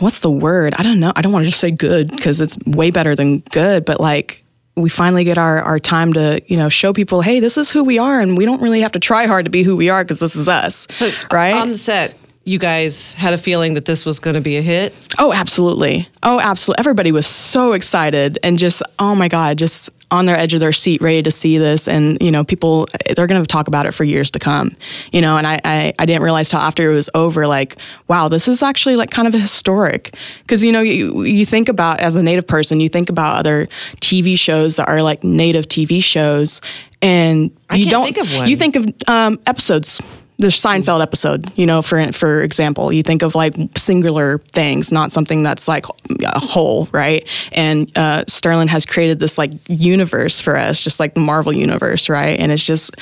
what's 0.00 0.20
the 0.20 0.30
word? 0.30 0.74
I 0.76 0.82
don't 0.82 1.00
know. 1.00 1.12
I 1.16 1.22
don't 1.22 1.32
want 1.32 1.44
to 1.44 1.50
just 1.50 1.60
say 1.60 1.70
good 1.70 2.10
because 2.10 2.40
it's 2.40 2.56
way 2.66 2.90
better 2.90 3.14
than 3.14 3.40
good 3.52 3.84
but 3.84 4.00
like 4.00 4.44
we 4.78 4.88
finally 4.88 5.24
get 5.24 5.38
our, 5.38 5.60
our 5.62 5.78
time 5.78 6.12
to 6.12 6.40
you 6.46 6.56
know 6.56 6.68
show 6.68 6.92
people 6.92 7.20
hey 7.20 7.40
this 7.40 7.56
is 7.56 7.70
who 7.70 7.84
we 7.84 7.98
are 7.98 8.20
and 8.20 8.38
we 8.38 8.44
don't 8.44 8.62
really 8.62 8.80
have 8.80 8.92
to 8.92 9.00
try 9.00 9.26
hard 9.26 9.44
to 9.44 9.50
be 9.50 9.62
who 9.62 9.76
we 9.76 9.88
are 9.88 10.04
because 10.04 10.20
this 10.20 10.36
is 10.36 10.48
us 10.48 10.86
right 11.32 11.54
On 11.54 11.68
the 11.70 11.78
set, 11.78 12.14
you 12.44 12.58
guys 12.58 13.12
had 13.12 13.34
a 13.34 13.38
feeling 13.38 13.74
that 13.74 13.84
this 13.84 14.06
was 14.06 14.18
going 14.18 14.32
to 14.34 14.40
be 14.40 14.56
a 14.56 14.62
hit. 14.62 14.94
Oh, 15.18 15.34
absolutely. 15.34 16.08
Oh, 16.22 16.40
absolutely. 16.40 16.80
Everybody 16.80 17.12
was 17.12 17.26
so 17.26 17.74
excited 17.74 18.38
and 18.42 18.56
just, 18.58 18.82
oh 18.98 19.14
my 19.14 19.28
God, 19.28 19.58
just 19.58 19.90
on 20.10 20.26
their 20.26 20.36
edge 20.36 20.54
of 20.54 20.60
their 20.60 20.72
seat, 20.72 21.02
ready 21.02 21.22
to 21.22 21.30
see 21.30 21.58
this. 21.58 21.86
And, 21.86 22.16
you 22.20 22.30
know, 22.30 22.44
people, 22.44 22.88
they're 23.14 23.26
going 23.26 23.42
to 23.42 23.46
talk 23.46 23.68
about 23.68 23.86
it 23.86 23.92
for 23.92 24.04
years 24.04 24.30
to 24.32 24.38
come, 24.38 24.70
you 25.12 25.20
know, 25.20 25.36
and 25.36 25.46
I, 25.46 25.60
I, 25.64 25.92
I 25.98 26.06
didn't 26.06 26.22
realize 26.22 26.48
till 26.48 26.60
after 26.60 26.90
it 26.90 26.94
was 26.94 27.10
over, 27.14 27.46
like, 27.46 27.76
wow, 28.08 28.28
this 28.28 28.48
is 28.48 28.62
actually 28.62 28.96
like 28.96 29.10
kind 29.10 29.28
of 29.28 29.34
historic. 29.34 30.14
Cause, 30.46 30.62
you 30.62 30.72
know, 30.72 30.80
you, 30.80 31.24
you 31.24 31.44
think 31.44 31.68
about, 31.68 32.00
as 32.00 32.16
a 32.16 32.22
native 32.22 32.46
person, 32.46 32.80
you 32.80 32.88
think 32.88 33.10
about 33.10 33.36
other 33.36 33.66
TV 33.96 34.38
shows 34.38 34.76
that 34.76 34.88
are 34.88 35.02
like 35.02 35.22
native 35.22 35.68
TV 35.68 36.02
shows 36.02 36.60
and 37.00 37.50
you 37.72 37.86
can't 37.86 37.90
don't, 37.90 38.14
think 38.14 38.48
you 38.48 38.56
think 38.56 38.74
of 38.74 38.88
um, 39.06 39.38
episodes 39.46 40.00
the 40.38 40.48
Seinfeld 40.48 41.02
episode, 41.02 41.50
you 41.56 41.66
know, 41.66 41.82
for 41.82 42.12
for 42.12 42.42
example, 42.42 42.92
you 42.92 43.02
think 43.02 43.22
of 43.22 43.34
like 43.34 43.56
singular 43.76 44.38
things, 44.52 44.92
not 44.92 45.10
something 45.10 45.42
that's 45.42 45.66
like 45.66 45.84
a 46.24 46.38
whole, 46.38 46.88
right? 46.92 47.28
And 47.50 47.90
uh, 47.96 48.24
Sterlin 48.28 48.68
has 48.68 48.86
created 48.86 49.18
this 49.18 49.36
like 49.36 49.50
universe 49.68 50.40
for 50.40 50.56
us, 50.56 50.80
just 50.80 51.00
like 51.00 51.14
the 51.14 51.20
Marvel 51.20 51.52
universe, 51.52 52.08
right? 52.08 52.38
And 52.38 52.52
it's 52.52 52.64
just 52.64 52.94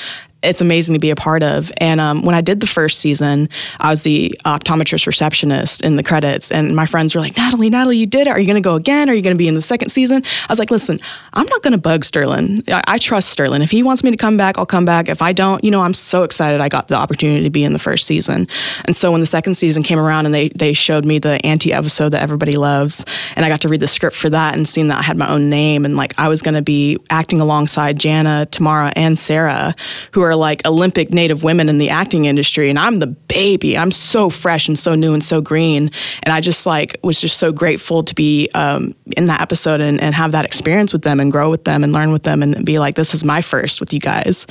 it's 0.43 0.61
amazing 0.61 0.93
to 0.93 0.99
be 0.99 1.09
a 1.09 1.15
part 1.15 1.43
of. 1.43 1.71
And 1.77 1.99
um, 1.99 2.23
when 2.23 2.35
I 2.35 2.41
did 2.41 2.59
the 2.59 2.67
first 2.67 2.99
season, 2.99 3.49
I 3.79 3.89
was 3.89 4.03
the 4.03 4.37
optometrist 4.45 5.07
receptionist 5.07 5.81
in 5.81 5.95
the 5.95 6.03
credits, 6.03 6.51
and 6.51 6.75
my 6.75 6.85
friends 6.85 7.15
were 7.15 7.21
like, 7.21 7.35
"Nathalie, 7.37 7.69
Nathalie, 7.69 7.97
you 7.97 8.05
did 8.05 8.27
it. 8.27 8.29
Are 8.29 8.39
you 8.39 8.45
going 8.45 8.61
to 8.61 8.67
go 8.67 8.75
again? 8.75 9.09
Are 9.09 9.13
you 9.13 9.21
going 9.21 9.35
to 9.35 9.37
be 9.37 9.47
in 9.47 9.55
the 9.55 9.61
second 9.61 9.89
season?" 9.89 10.23
I 10.23 10.51
was 10.51 10.59
like, 10.59 10.71
"Listen, 10.71 10.99
I'm 11.33 11.47
not 11.47 11.63
going 11.63 11.73
to 11.73 11.77
bug 11.77 12.03
Sterlin. 12.03 12.67
I, 12.69 12.83
I 12.87 12.97
trust 12.97 13.37
Sterlin. 13.37 13.61
If 13.61 13.71
he 13.71 13.83
wants 13.83 14.03
me 14.03 14.11
to 14.11 14.17
come 14.17 14.37
back, 14.37 14.57
I'll 14.57 14.65
come 14.65 14.85
back. 14.85 15.09
If 15.09 15.21
I 15.21 15.33
don't, 15.33 15.63
you 15.63 15.71
know, 15.71 15.81
I'm 15.81 15.93
so 15.93 16.23
excited 16.23 16.61
I 16.61 16.69
got 16.69 16.87
the 16.87 16.95
opportunity 16.95 17.43
to 17.43 17.49
be 17.49 17.63
in 17.63 17.73
the 17.73 17.79
first 17.79 18.05
season. 18.05 18.47
And 18.85 18.95
so 18.95 19.11
when 19.11 19.21
the 19.21 19.27
second 19.27 19.55
season 19.55 19.83
came 19.83 19.99
around 19.99 20.25
and 20.25 20.33
they 20.33 20.49
they 20.49 20.73
showed 20.73 21.05
me 21.05 21.19
the 21.19 21.43
auntie 21.45 21.73
episode 21.73 22.09
that 22.09 22.21
everybody 22.21 22.53
loves, 22.53 23.05
and 23.35 23.45
I 23.45 23.49
got 23.49 23.61
to 23.61 23.69
read 23.69 23.79
the 23.79 23.87
script 23.87 24.15
for 24.15 24.29
that 24.29 24.55
and 24.55 24.67
seeing 24.67 24.87
that 24.89 24.99
I 24.99 25.01
had 25.01 25.17
my 25.17 25.29
own 25.29 25.49
name 25.49 25.85
and 25.85 25.95
like 25.95 26.13
I 26.17 26.27
was 26.27 26.41
going 26.41 26.55
to 26.55 26.61
be 26.61 26.97
acting 27.09 27.41
alongside 27.41 27.99
Jana, 27.99 28.45
Tamara, 28.45 28.91
and 28.95 29.17
Sarah, 29.17 29.75
who 30.11 30.21
are 30.21 30.26
are 30.27 30.35
like 30.35 30.65
Olympic 30.67 31.11
Native 31.11 31.43
women 31.43 31.69
in 31.69 31.77
the 31.77 31.89
acting 31.89 32.25
industry, 32.25 32.69
and 32.69 32.77
I'm 32.79 32.95
the 32.97 33.07
baby. 33.07 33.77
I'm 33.77 33.91
so 33.91 34.29
fresh 34.29 34.67
and 34.67 34.77
so 34.77 34.95
new 34.95 35.13
and 35.13 35.23
so 35.23 35.41
green, 35.41 35.91
and 36.23 36.33
I 36.33 36.41
just 36.41 36.65
like 36.65 36.97
was 37.03 37.19
just 37.19 37.37
so 37.37 37.51
grateful 37.51 38.03
to 38.03 38.13
be 38.15 38.49
um, 38.53 38.93
in 39.17 39.25
that 39.27 39.41
episode 39.41 39.81
and, 39.81 39.99
and 40.01 40.13
have 40.15 40.31
that 40.33 40.45
experience 40.45 40.93
with 40.93 41.01
them 41.03 41.19
and 41.19 41.31
grow 41.31 41.49
with 41.49 41.63
them 41.63 41.83
and 41.83 41.93
learn 41.93 42.11
with 42.11 42.23
them 42.23 42.43
and 42.43 42.65
be 42.65 42.79
like, 42.79 42.95
this 42.95 43.13
is 43.13 43.23
my 43.23 43.41
first 43.41 43.79
with 43.79 43.93
you 43.93 43.99
guys. 43.99 44.45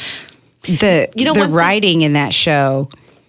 the 0.62 1.08
You 1.14 1.24
know, 1.24 1.32
the 1.34 1.40
one 1.40 1.48
thing- 1.48 1.54
writing 1.54 2.02
in 2.02 2.14
that 2.14 2.32
show 2.34 2.88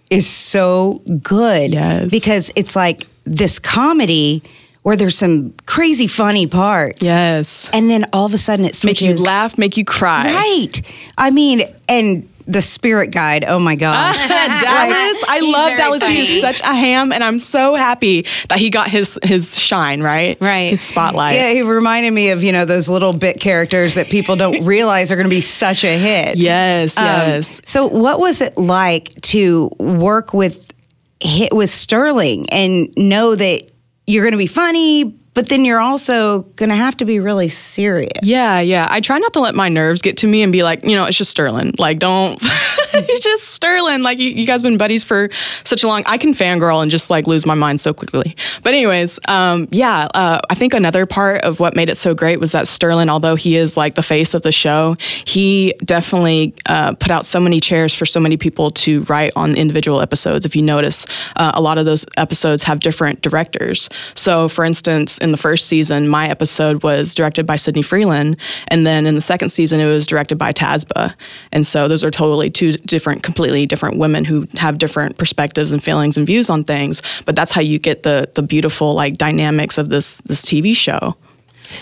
is 0.10 0.28
so 0.28 1.02
good 1.22 1.72
Yes. 1.74 2.10
because 2.10 2.52
it's 2.56 2.76
like 2.76 3.06
this 3.26 3.60
comedy 3.60 4.42
where 4.84 4.96
there's 4.96 5.18
some 5.18 5.54
crazy 5.66 6.08
funny 6.08 6.48
parts 6.48 7.02
Yes. 7.04 7.70
and 7.74 7.90
then 7.90 8.06
all 8.14 8.26
of 8.26 8.34
a 8.34 8.38
sudden 8.38 8.64
it 8.64 8.70
Make 8.70 8.76
switches 8.76 9.20
you 9.20 9.26
laugh, 9.26 9.58
make 9.58 9.76
you 9.76 9.84
cry. 9.84 10.32
right 10.34 10.82
i 11.18 11.30
mean 11.30 11.62
and 11.90 12.28
the 12.48 12.62
spirit 12.62 13.12
guide 13.12 13.44
oh 13.48 13.60
my 13.60 13.76
god 13.76 14.14
Dallas, 14.62 15.24
I 15.28 15.40
He's 15.42 15.54
love 15.54 15.66
very 15.68 15.78
Dallas. 15.78 16.02
He 16.08 16.24
funny. 16.24 16.36
is 16.36 16.42
such 16.42 16.62
a 16.62 16.74
ham, 16.74 17.12
and 17.12 17.24
I'm 17.24 17.40
so 17.40 17.76
happy 17.76 18.22
that 18.50 18.58
he 18.58 18.70
got 18.70 18.90
his 18.90 19.20
his 19.24 19.58
shine 19.60 20.02
right, 20.02 20.38
Right. 20.42 20.70
His 20.70 20.82
spotlight. 20.82 21.36
yeah 21.36 21.52
he 21.52 21.62
reminded 21.62 22.12
me 22.12 22.30
of 22.32 22.44
you 22.44 22.52
know 22.52 22.66
those 22.66 22.90
little 22.90 23.14
bit 23.14 23.40
characters 23.40 23.96
that 23.96 24.08
people 24.08 24.36
don't 24.36 24.64
realize 24.66 25.12
are 25.12 25.16
going 25.16 25.26
to 25.26 25.30
be 25.30 25.42
such 25.42 25.84
a 25.84 25.98
hit 25.98 26.38
Yes, 26.38 26.98
Um, 26.98 27.06
yes. 27.06 27.62
So, 27.66 27.86
what 27.88 28.20
was 28.20 28.42
it 28.42 28.58
like 28.58 29.20
to 29.34 29.70
work 29.78 30.34
with 30.34 30.72
hit 31.20 31.54
with 31.54 31.70
Sterlin 31.70 32.46
and 32.52 32.90
know 32.96 33.36
that 33.36 33.72
you're 34.06 34.24
going 34.24 34.32
to 34.34 34.38
be 34.38 34.48
funny, 34.48 35.20
but 35.38 35.50
then 35.50 35.64
you're 35.66 35.80
also 35.80 36.42
going 36.56 36.70
to 36.70 36.76
have 36.76 36.98
to 36.98 37.06
be 37.06 37.20
really 37.20 37.48
serious? 37.48 38.10
Yeah, 38.24 38.60
yeah. 38.60 38.88
I 38.90 39.02
try 39.02 39.20
not 39.20 39.34
to 39.34 39.40
let 39.40 39.54
my 39.54 39.70
nerves 39.70 40.02
get 40.02 40.18
to 40.18 40.28
me 40.28 40.42
and 40.42 40.52
be 40.52 40.64
like, 40.64 40.84
you 40.84 40.96
know, 40.96 41.06
it's 41.06 41.16
just 41.16 41.38
Sterlin. 41.38 41.78
Like, 41.78 42.00
don't. 42.00 42.40
it's 42.42 43.24
just 43.24 43.62
Sterlin. 43.62 44.02
Like, 44.02 44.18
you, 44.18 44.32
you 44.32 44.48
guys 44.48 44.64
been 44.64 44.78
buddies 44.78 45.04
for 45.04 45.30
such 45.64 45.84
a 45.84 45.88
long. 45.88 46.02
I 46.08 46.18
can 46.18 46.34
fangirl 46.34 46.82
and 46.82 46.90
just 46.90 47.12
like 47.12 47.28
lose 47.28 47.46
my 47.46 47.54
mind 47.54 47.80
so 47.80 47.94
quickly. 47.94 48.36
But 48.64 48.74
anyways, 48.74 49.20
um, 49.28 49.68
yeah. 49.70 50.08
Uh, 50.16 50.40
I 50.50 50.56
think 50.56 50.74
another 50.74 51.06
part 51.06 51.44
of 51.44 51.60
what 51.60 51.76
made 51.76 51.92
it 51.92 51.98
so 51.98 52.16
great 52.16 52.40
was 52.40 52.54
that 52.54 52.66
Sterlin, 52.66 53.08
although 53.08 53.36
he 53.36 53.58
is 53.58 53.78
like 53.78 53.94
the 53.94 54.02
face 54.02 54.34
of 54.34 54.42
the 54.42 54.52
show, 54.52 54.96
he 55.26 55.76
definitely 55.86 56.56
uh, 56.66 56.96
put 56.96 57.12
out 57.12 57.28
so 57.28 57.40
many 57.40 57.60
chairs 57.60 57.94
for 57.94 58.08
so 58.08 58.20
many 58.20 58.38
people 58.38 58.72
to 58.72 59.02
write 59.04 59.34
on 59.36 59.56
individual 59.56 60.02
episodes. 60.02 60.48
If 60.48 60.56
you 60.56 60.64
notice, 60.64 61.06
uh, 61.36 61.52
a 61.54 61.62
lot 61.62 61.78
of 61.78 61.86
those 61.86 62.08
episodes 62.18 62.64
have 62.64 62.80
different 62.80 63.22
directors. 63.22 63.88
So, 64.16 64.50
for 64.50 64.66
instance, 64.66 65.20
in 65.28 65.32
the 65.32 65.38
first 65.38 65.68
season, 65.68 66.08
my 66.08 66.28
episode 66.30 66.82
was 66.84 67.14
directed 67.14 67.46
by 67.46 67.56
Sydney 67.58 67.82
Freeland, 67.84 68.38
and 68.70 68.88
then 68.88 69.06
in 69.06 69.14
the 69.16 69.22
second 69.22 69.50
season, 69.50 69.80
it 69.80 69.86
was 69.86 70.08
directed 70.08 70.38
by 70.38 70.52
Tazbah. 70.54 71.14
And 71.52 71.68
so, 71.68 71.88
those 71.88 72.04
are 72.04 72.12
totally 72.12 72.50
two 72.50 72.74
different, 72.78 73.22
completely 73.24 73.66
different 73.66 74.00
women 74.00 74.26
who 74.26 74.48
have 74.56 74.78
different 74.78 75.18
perspectives 75.18 75.72
and 75.72 75.84
feelings 75.84 76.18
and 76.18 76.26
views 76.26 76.50
on 76.50 76.64
things. 76.64 77.02
But 77.26 77.36
that's 77.36 77.52
how 77.52 77.62
you 77.62 77.78
get 77.78 78.04
the 78.04 78.30
the 78.34 78.42
beautiful 78.42 78.94
like 78.96 79.18
dynamics 79.18 79.78
of 79.78 79.90
this 79.90 80.22
this 80.22 80.44
TV 80.44 80.76
show. 80.76 81.16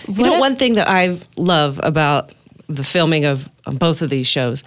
You 0.08 0.26
know, 0.26 0.40
one 0.40 0.56
thing 0.56 0.76
that 0.76 0.90
I 0.90 1.18
love 1.38 1.80
about 1.84 2.32
the 2.68 2.84
filming 2.84 3.26
of, 3.26 3.48
of 3.68 3.78
both 3.78 4.02
of 4.02 4.10
these 4.10 4.26
shows, 4.26 4.64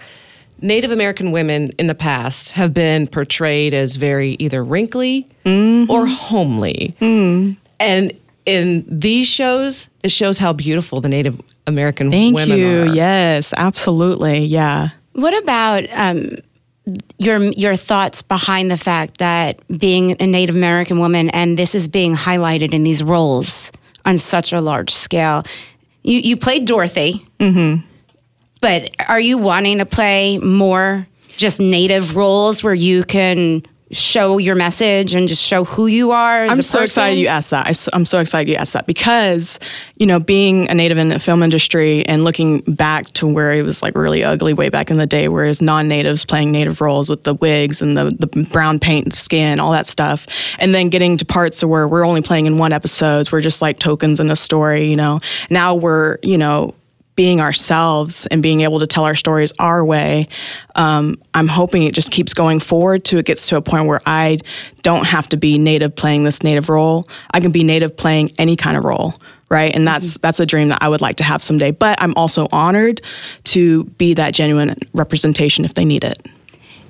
Native 0.61 0.91
American 0.91 1.31
women 1.33 1.71
in 1.77 1.87
the 1.87 1.95
past 1.95 2.53
have 2.53 2.73
been 2.73 3.05
portrayed 3.07 3.73
as 3.73 3.97
very 3.97 4.37
either 4.39 4.63
wrinkly 4.63 5.27
Mm-hmm. 5.45 5.89
or 5.89 6.05
homely. 6.05 6.95
Mm. 7.01 7.57
And 7.79 8.13
in 8.49 8.83
these 8.87 9.27
shows, 9.27 9.89
it 10.01 10.11
shows 10.11 10.39
how 10.39 10.53
beautiful 10.53 11.01
the 11.01 11.09
Native 11.09 11.39
American 11.67 12.09
Thank 12.09 12.35
women 12.35 12.57
you. 12.57 12.81
are. 12.81 12.87
Yes, 12.87 13.53
absolutely. 13.55 14.39
Yeah. 14.39 14.89
What 15.13 15.37
about 15.37 15.85
um, 15.93 16.31
your 17.19 17.43
your 17.51 17.75
thoughts 17.75 18.23
behind 18.23 18.71
the 18.71 18.77
fact 18.77 19.19
that 19.19 19.61
being 19.77 20.19
a 20.19 20.25
Native 20.25 20.55
American 20.55 20.97
woman 20.97 21.29
and 21.29 21.59
this 21.59 21.75
is 21.75 21.87
being 21.87 22.15
highlighted 22.15 22.73
in 22.73 22.83
these 22.83 23.03
roles 23.03 23.71
on 24.05 24.17
such 24.17 24.51
a 24.51 24.61
large 24.61 24.91
scale? 24.91 25.43
You 26.03 26.19
you 26.19 26.35
played 26.35 26.65
Dorothy, 26.65 27.25
mm-hmm. 27.39 27.85
but 28.61 28.95
are 29.07 29.19
you 29.19 29.37
wanting 29.37 29.77
to 29.77 29.85
play 29.85 30.39
more 30.39 31.07
just 31.37 31.59
Native 31.59 32.15
roles 32.15 32.63
where 32.63 32.73
you 32.73 33.03
can 33.03 33.63
show 33.91 34.37
your 34.37 34.55
message 34.55 35.15
and 35.15 35.27
just 35.27 35.43
show 35.43 35.63
who 35.63 35.87
you 35.87 36.11
are? 36.11 36.45
I'm 36.45 36.61
so 36.61 36.81
excited 36.81 37.19
you 37.19 37.27
asked 37.27 37.49
that. 37.49 37.65
I, 37.67 37.95
am 37.95 38.05
so 38.05 38.19
excited 38.19 38.49
you 38.49 38.55
asked 38.55 38.73
that 38.73 38.85
because, 38.85 39.59
you 39.97 40.05
know, 40.05 40.19
being 40.19 40.69
a 40.69 40.73
native 40.73 40.97
in 40.97 41.09
the 41.09 41.19
film 41.19 41.41
industry 41.41 42.05
and 42.05 42.23
looking 42.23 42.59
back 42.61 43.07
to 43.13 43.27
where 43.27 43.53
it 43.53 43.63
was 43.63 43.81
like 43.81 43.95
really 43.95 44.23
ugly 44.23 44.53
way 44.53 44.69
back 44.69 44.91
in 44.91 44.97
the 44.97 45.07
day, 45.07 45.27
where 45.27 45.45
it's 45.45 45.61
non-natives 45.61 46.25
playing 46.25 46.51
native 46.51 46.81
roles 46.81 47.09
with 47.09 47.23
the 47.23 47.33
wigs 47.33 47.81
and 47.81 47.97
the, 47.97 48.05
the 48.19 48.47
brown 48.51 48.79
paint 48.79 49.05
and 49.05 49.13
skin, 49.13 49.59
all 49.59 49.71
that 49.71 49.85
stuff, 49.85 50.27
and 50.59 50.73
then 50.73 50.89
getting 50.89 51.17
to 51.17 51.25
parts 51.25 51.63
where 51.63 51.87
we're 51.87 52.05
only 52.05 52.21
playing 52.21 52.45
in 52.45 52.57
one 52.57 52.73
episodes, 52.73 53.31
we're 53.31 53.41
just 53.41 53.61
like 53.61 53.79
tokens 53.79 54.19
in 54.19 54.29
a 54.29 54.35
story, 54.35 54.85
you 54.85 54.95
know. 54.95 55.19
Now 55.49 55.75
we're, 55.75 56.17
you 56.21 56.37
know, 56.37 56.75
being 57.19 57.41
ourselves 57.41 58.27
and 58.27 58.41
being 58.41 58.61
able 58.61 58.79
to 58.79 58.87
tell 58.87 59.03
our 59.03 59.13
stories 59.13 59.51
our 59.59 59.83
way, 59.83 60.25
um, 60.75 61.21
I'm 61.33 61.49
hoping 61.49 61.83
it 61.83 61.93
just 61.93 62.11
keeps 62.11 62.33
going 62.33 62.61
forward 62.61 63.03
to 63.05 63.17
it 63.17 63.25
gets 63.25 63.49
to 63.49 63.57
a 63.57 63.61
point 63.61 63.87
where 63.87 63.99
I 64.05 64.37
don't 64.83 65.05
have 65.05 65.27
to 65.29 65.35
be 65.35 65.57
native 65.57 65.97
playing 65.97 66.23
this 66.23 66.43
native 66.43 66.69
role. 66.69 67.03
I 67.31 67.41
can 67.41 67.51
be 67.51 67.65
native 67.65 67.97
playing 67.97 68.31
any 68.39 68.55
kind 68.55 68.77
of 68.77 68.85
role. 68.85 69.13
Right. 69.49 69.75
And 69.75 69.85
that's 69.85 70.17
that's 70.19 70.39
a 70.39 70.45
dream 70.45 70.69
that 70.69 70.81
I 70.81 70.87
would 70.87 71.01
like 71.01 71.17
to 71.17 71.25
have 71.25 71.43
someday. 71.43 71.71
But 71.71 72.01
I'm 72.01 72.13
also 72.15 72.47
honored 72.53 73.01
to 73.45 73.83
be 73.83 74.13
that 74.13 74.33
genuine 74.33 74.77
representation 74.93 75.65
if 75.65 75.73
they 75.73 75.83
need 75.83 76.05
it. 76.05 76.25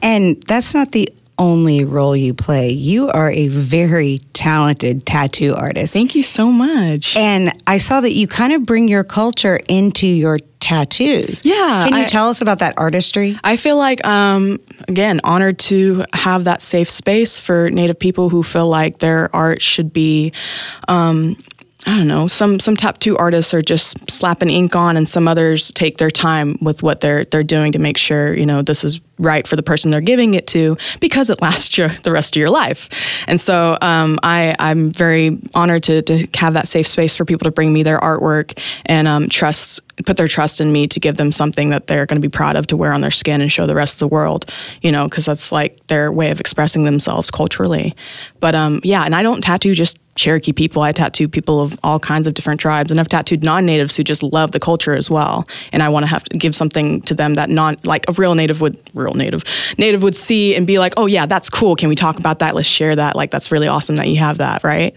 And 0.04 0.40
that's 0.44 0.76
not 0.76 0.92
the 0.92 1.10
only 1.40 1.84
role 1.86 2.16
you 2.16 2.34
play. 2.36 2.70
You 2.70 3.10
are 3.10 3.32
a 3.32 3.48
very 3.48 4.20
talented 4.34 5.06
tattoo 5.06 5.56
artist. 5.56 5.94
Thank 5.94 6.14
you 6.14 6.22
so 6.24 6.52
much. 6.52 7.16
and 7.16 7.52
I 7.66 7.78
saw 7.78 8.02
that 8.02 8.12
you 8.14 8.28
kind 8.28 8.54
of 8.54 8.66
bring 8.66 8.88
your 8.88 9.04
culture 9.04 9.60
into 9.68 10.06
your 10.06 10.38
tattoos. 10.60 11.44
Yeah, 11.46 11.86
Can 11.88 11.98
you 11.98 12.04
I- 12.04 12.06
tell 12.06 12.30
us 12.30 12.42
about 12.42 12.60
that 12.60 12.74
artistry? 12.78 13.40
I 13.44 13.56
feel 13.56 13.78
like, 13.78 14.06
um, 14.06 14.60
again, 14.88 15.22
honored 15.24 15.58
to 15.60 16.04
have 16.14 16.44
that 16.44 16.62
safe 16.62 16.90
space 16.90 17.40
for 17.40 17.70
Native 17.72 17.98
people 17.98 18.30
who 18.30 18.44
feel 18.44 18.68
like 18.68 19.00
their 19.00 19.34
art 19.34 19.62
should 19.62 19.94
be. 19.94 20.34
Um, 20.88 21.38
I 21.86 21.96
don't 21.96 22.08
know. 22.08 22.28
Some 22.28 22.60
some 22.60 22.76
top 22.76 23.00
two 23.00 23.18
artists 23.18 23.54
are 23.54 23.62
just 23.62 24.10
slapping 24.10 24.50
ink 24.50 24.76
on, 24.76 24.98
and 24.98 25.08
some 25.08 25.30
others 25.30 25.72
take 25.72 25.98
their 25.98 26.12
time 26.12 26.58
with 26.62 26.84
what 26.84 27.00
they're 27.00 27.24
they're 27.26 27.42
doing 27.42 27.72
to 27.72 27.80
make 27.80 27.98
sure 27.98 28.36
you 28.36 28.46
know 28.46 28.62
this 28.62 28.84
is 28.84 29.00
right 29.18 29.48
for 29.48 29.56
the 29.56 29.64
person 29.64 29.90
they're 29.90 30.02
giving 30.02 30.34
it 30.34 30.48
to 30.48 30.78
because 31.00 31.30
it 31.30 31.42
lasts 31.42 31.78
you 31.78 31.90
the 32.04 32.12
rest 32.12 32.36
of 32.36 32.40
your 32.40 32.50
life. 32.50 32.90
And 33.28 33.40
so 33.40 33.78
um, 33.82 34.20
I 34.24 34.56
I'm 34.60 34.92
very 34.92 35.38
honored 35.56 35.84
to 35.84 36.02
to 36.02 36.28
have 36.36 36.54
that 36.54 36.68
safe 36.68 36.86
space 36.86 37.16
for 37.16 37.24
people 37.24 37.46
to 37.46 37.52
bring 37.52 37.72
me 37.72 37.84
their 37.84 38.00
artwork 38.00 38.60
and 38.86 39.08
um, 39.08 39.30
trust 39.30 39.80
put 40.06 40.18
their 40.18 40.28
trust 40.28 40.62
in 40.62 40.72
me 40.72 40.88
to 40.88 41.00
give 41.00 41.18
them 41.18 41.32
something 41.32 41.70
that 41.70 41.88
they're 41.88 42.06
going 42.06 42.22
to 42.22 42.26
be 42.26 42.32
proud 42.32 42.56
of 42.56 42.68
to 42.68 42.78
wear 42.78 42.92
on 42.92 43.02
their 43.02 43.12
skin 43.12 43.42
and 43.42 43.52
show 43.52 43.66
the 43.66 43.76
rest 43.76 43.96
of 43.96 44.00
the 44.00 44.08
world, 44.08 44.52
you 44.82 44.92
know, 44.92 45.06
because 45.06 45.26
that's 45.26 45.52
like 45.52 45.86
their 45.88 46.12
way 46.12 46.32
of 46.32 46.40
expressing 46.40 46.84
themselves 46.84 47.32
culturally. 47.32 47.96
But 48.40 48.56
um, 48.56 48.82
yeah, 48.84 49.04
and 49.04 49.16
I 49.16 49.24
don't 49.24 49.42
tattoo 49.42 49.74
just 49.74 49.98
Cherokee 50.20 50.54
people. 50.54 50.82
I 50.82 50.92
tattoo 50.92 51.28
people 51.28 51.62
of 51.62 51.78
all 51.84 52.00
kinds 52.00 52.28
of 52.28 52.34
different 52.34 52.60
tribes, 52.60 52.92
and 52.92 53.00
I've 53.00 53.08
tattooed 53.08 53.44
non-natives 53.44 53.96
who 53.96 54.04
just 54.04 54.22
love 54.22 54.52
the 54.52 54.60
culture 54.60 54.94
as 54.94 55.10
well. 55.10 55.48
And 55.72 55.82
I 55.82 55.90
want 55.90 56.04
to 56.04 56.08
have 56.08 56.24
to 56.26 56.38
give 56.38 56.56
something 56.56 57.02
to 57.04 57.14
them 57.14 57.36
that 57.36 57.50
non, 57.50 57.78
like 57.84 58.08
a 58.10 58.14
real 58.14 58.36
native 58.36 58.62
would, 58.62 58.78
real 58.94 59.14
native, 59.14 59.44
native 59.78 60.04
would 60.04 60.16
see 60.16 60.56
and 60.56 60.68
be 60.68 60.78
like, 60.78 60.94
oh 60.98 61.06
yeah, 61.06 61.26
that's 61.26 61.50
cool. 61.50 61.76
Can 61.76 61.90
we 61.90 61.96
talk 61.96 62.20
about 62.20 62.40
that? 62.40 62.54
Let's 62.54 62.68
share 62.68 62.96
that. 62.96 63.16
Like 63.16 63.32
that's 63.32 63.52
really 63.52 63.68
awesome 63.68 63.96
that 63.96 64.08
you 64.08 64.18
have 64.18 64.38
that, 64.40 64.64
right? 64.64 64.96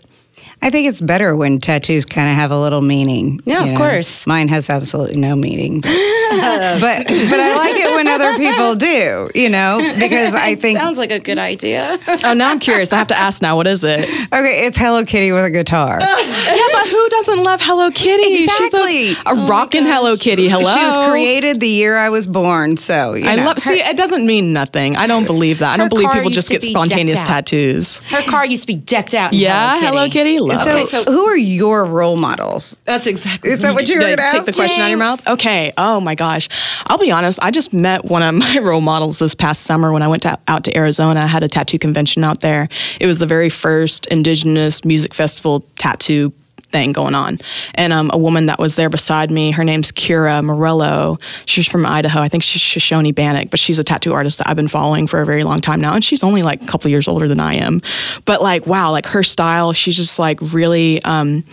I 0.64 0.70
think 0.70 0.86
it's 0.88 1.00
better 1.00 1.34
when 1.34 1.58
tattoos 1.58 2.04
kind 2.04 2.28
of 2.28 2.36
have 2.36 2.52
a 2.52 2.58
little 2.58 2.82
meaning. 2.82 3.40
Yeah, 3.44 3.64
you 3.64 3.72
of 3.72 3.76
course. 3.76 4.26
Mine 4.28 4.46
has 4.48 4.70
absolutely 4.70 5.16
no 5.16 5.34
meaning. 5.34 5.80
But, 5.80 5.90
but 6.80 7.06
but 7.08 7.40
I 7.40 7.56
like 7.56 7.74
it 7.74 7.90
when 7.96 8.06
other 8.06 8.38
people 8.38 8.76
do, 8.76 9.28
you 9.34 9.48
know, 9.48 9.78
because 9.98 10.34
I 10.34 10.54
think 10.54 10.78
Sounds 10.78 10.98
like 10.98 11.10
a 11.10 11.18
good 11.18 11.38
idea. 11.38 11.98
oh, 12.24 12.32
now 12.32 12.50
I'm 12.50 12.60
curious. 12.60 12.92
I 12.92 12.98
have 12.98 13.08
to 13.08 13.18
ask 13.18 13.42
now. 13.42 13.56
What 13.56 13.66
is 13.66 13.82
it? 13.82 14.04
okay, 14.04 14.66
it's 14.66 14.78
Hello 14.78 15.04
Kitty 15.04 15.32
with 15.32 15.44
a 15.44 15.50
guitar. 15.50 15.98
yeah, 16.00 16.66
but 16.72 16.88
who 16.88 17.08
doesn't 17.08 17.42
love 17.42 17.60
Hello 17.60 17.90
Kitty? 17.90 18.44
Exactly. 18.44 19.04
She's 19.06 19.16
a, 19.16 19.20
a 19.20 19.32
oh 19.32 19.46
rockin' 19.48 19.84
Hello 19.84 20.16
Kitty. 20.16 20.48
Hello. 20.48 20.72
She 20.74 20.84
was 20.84 20.96
created 21.10 21.58
the 21.58 21.68
year 21.68 21.96
I 21.96 22.08
was 22.08 22.28
born, 22.28 22.76
so 22.76 23.14
you 23.14 23.26
I 23.26 23.34
know. 23.34 23.46
love. 23.46 23.58
See, 23.58 23.80
it 23.80 23.96
doesn't 23.96 24.24
mean 24.24 24.52
nothing. 24.52 24.94
I 24.94 25.08
don't 25.08 25.26
believe 25.26 25.58
that. 25.58 25.72
I 25.72 25.76
don't 25.76 25.88
believe 25.88 26.12
people 26.12 26.30
just 26.30 26.48
get 26.48 26.62
be 26.62 26.70
spontaneous 26.70 27.20
tattoos. 27.22 27.98
Her 28.10 28.22
car 28.22 28.46
used 28.46 28.62
to 28.62 28.66
be 28.68 28.76
decked 28.76 29.14
out. 29.14 29.32
In 29.32 29.40
Yeah, 29.40 29.80
Hello 29.80 30.08
Kitty. 30.08 30.38
Love 30.56 30.88
So, 30.88 31.00
it. 31.02 31.08
who 31.08 31.24
are 31.26 31.36
your 31.36 31.84
role 31.84 32.16
models? 32.16 32.78
That's 32.84 33.06
exactly. 33.06 33.50
Is 33.50 33.62
that 33.62 33.74
what 33.74 33.88
you 33.88 33.96
were 33.96 34.00
going 34.02 34.16
to 34.16 34.22
take 34.22 34.44
the 34.44 34.50
ask? 34.50 34.54
question 34.54 34.80
out 34.80 34.84
of 34.84 34.90
your 34.90 34.98
mouth? 34.98 35.26
Okay. 35.28 35.72
Oh 35.76 36.00
my 36.00 36.14
gosh. 36.14 36.48
I'll 36.86 36.98
be 36.98 37.10
honest. 37.10 37.38
I 37.42 37.50
just 37.50 37.72
met 37.72 38.04
one 38.04 38.22
of 38.22 38.34
my 38.36 38.58
role 38.58 38.80
models 38.80 39.18
this 39.18 39.34
past 39.34 39.62
summer 39.62 39.92
when 39.92 40.02
I 40.02 40.08
went 40.08 40.22
to, 40.22 40.38
out 40.48 40.64
to 40.64 40.76
Arizona. 40.76 41.20
I 41.20 41.26
had 41.26 41.42
a 41.42 41.48
tattoo 41.48 41.78
convention 41.78 42.24
out 42.24 42.40
there. 42.40 42.68
It 43.00 43.06
was 43.06 43.18
the 43.18 43.26
very 43.26 43.48
first 43.48 44.06
indigenous 44.06 44.84
music 44.84 45.14
festival 45.14 45.60
tattoo 45.76 46.32
thing 46.72 46.92
going 46.92 47.14
on. 47.14 47.38
And 47.74 47.92
um, 47.92 48.10
a 48.12 48.18
woman 48.18 48.46
that 48.46 48.58
was 48.58 48.76
there 48.76 48.90
beside 48.90 49.30
me, 49.30 49.52
her 49.52 49.64
name's 49.64 49.92
Kira 49.92 50.42
Morello. 50.42 51.18
She's 51.46 51.68
from 51.68 51.86
Idaho. 51.86 52.20
I 52.20 52.28
think 52.28 52.42
she's 52.42 52.60
Shoshone 52.62 53.12
Bannock, 53.12 53.50
but 53.50 53.60
she's 53.60 53.78
a 53.78 53.84
tattoo 53.84 54.12
artist 54.12 54.38
that 54.38 54.48
I've 54.48 54.56
been 54.56 54.68
following 54.68 55.06
for 55.06 55.20
a 55.20 55.26
very 55.26 55.44
long 55.44 55.60
time 55.60 55.80
now. 55.80 55.94
And 55.94 56.04
she's 56.04 56.24
only 56.24 56.42
like 56.42 56.62
a 56.62 56.66
couple 56.66 56.90
years 56.90 57.06
older 57.06 57.28
than 57.28 57.40
I 57.40 57.54
am. 57.54 57.82
But 58.24 58.42
like, 58.42 58.66
wow, 58.66 58.90
like 58.90 59.06
her 59.06 59.22
style, 59.22 59.72
she's 59.72 59.96
just 59.96 60.18
like 60.18 60.38
really. 60.40 61.02
Um, 61.04 61.44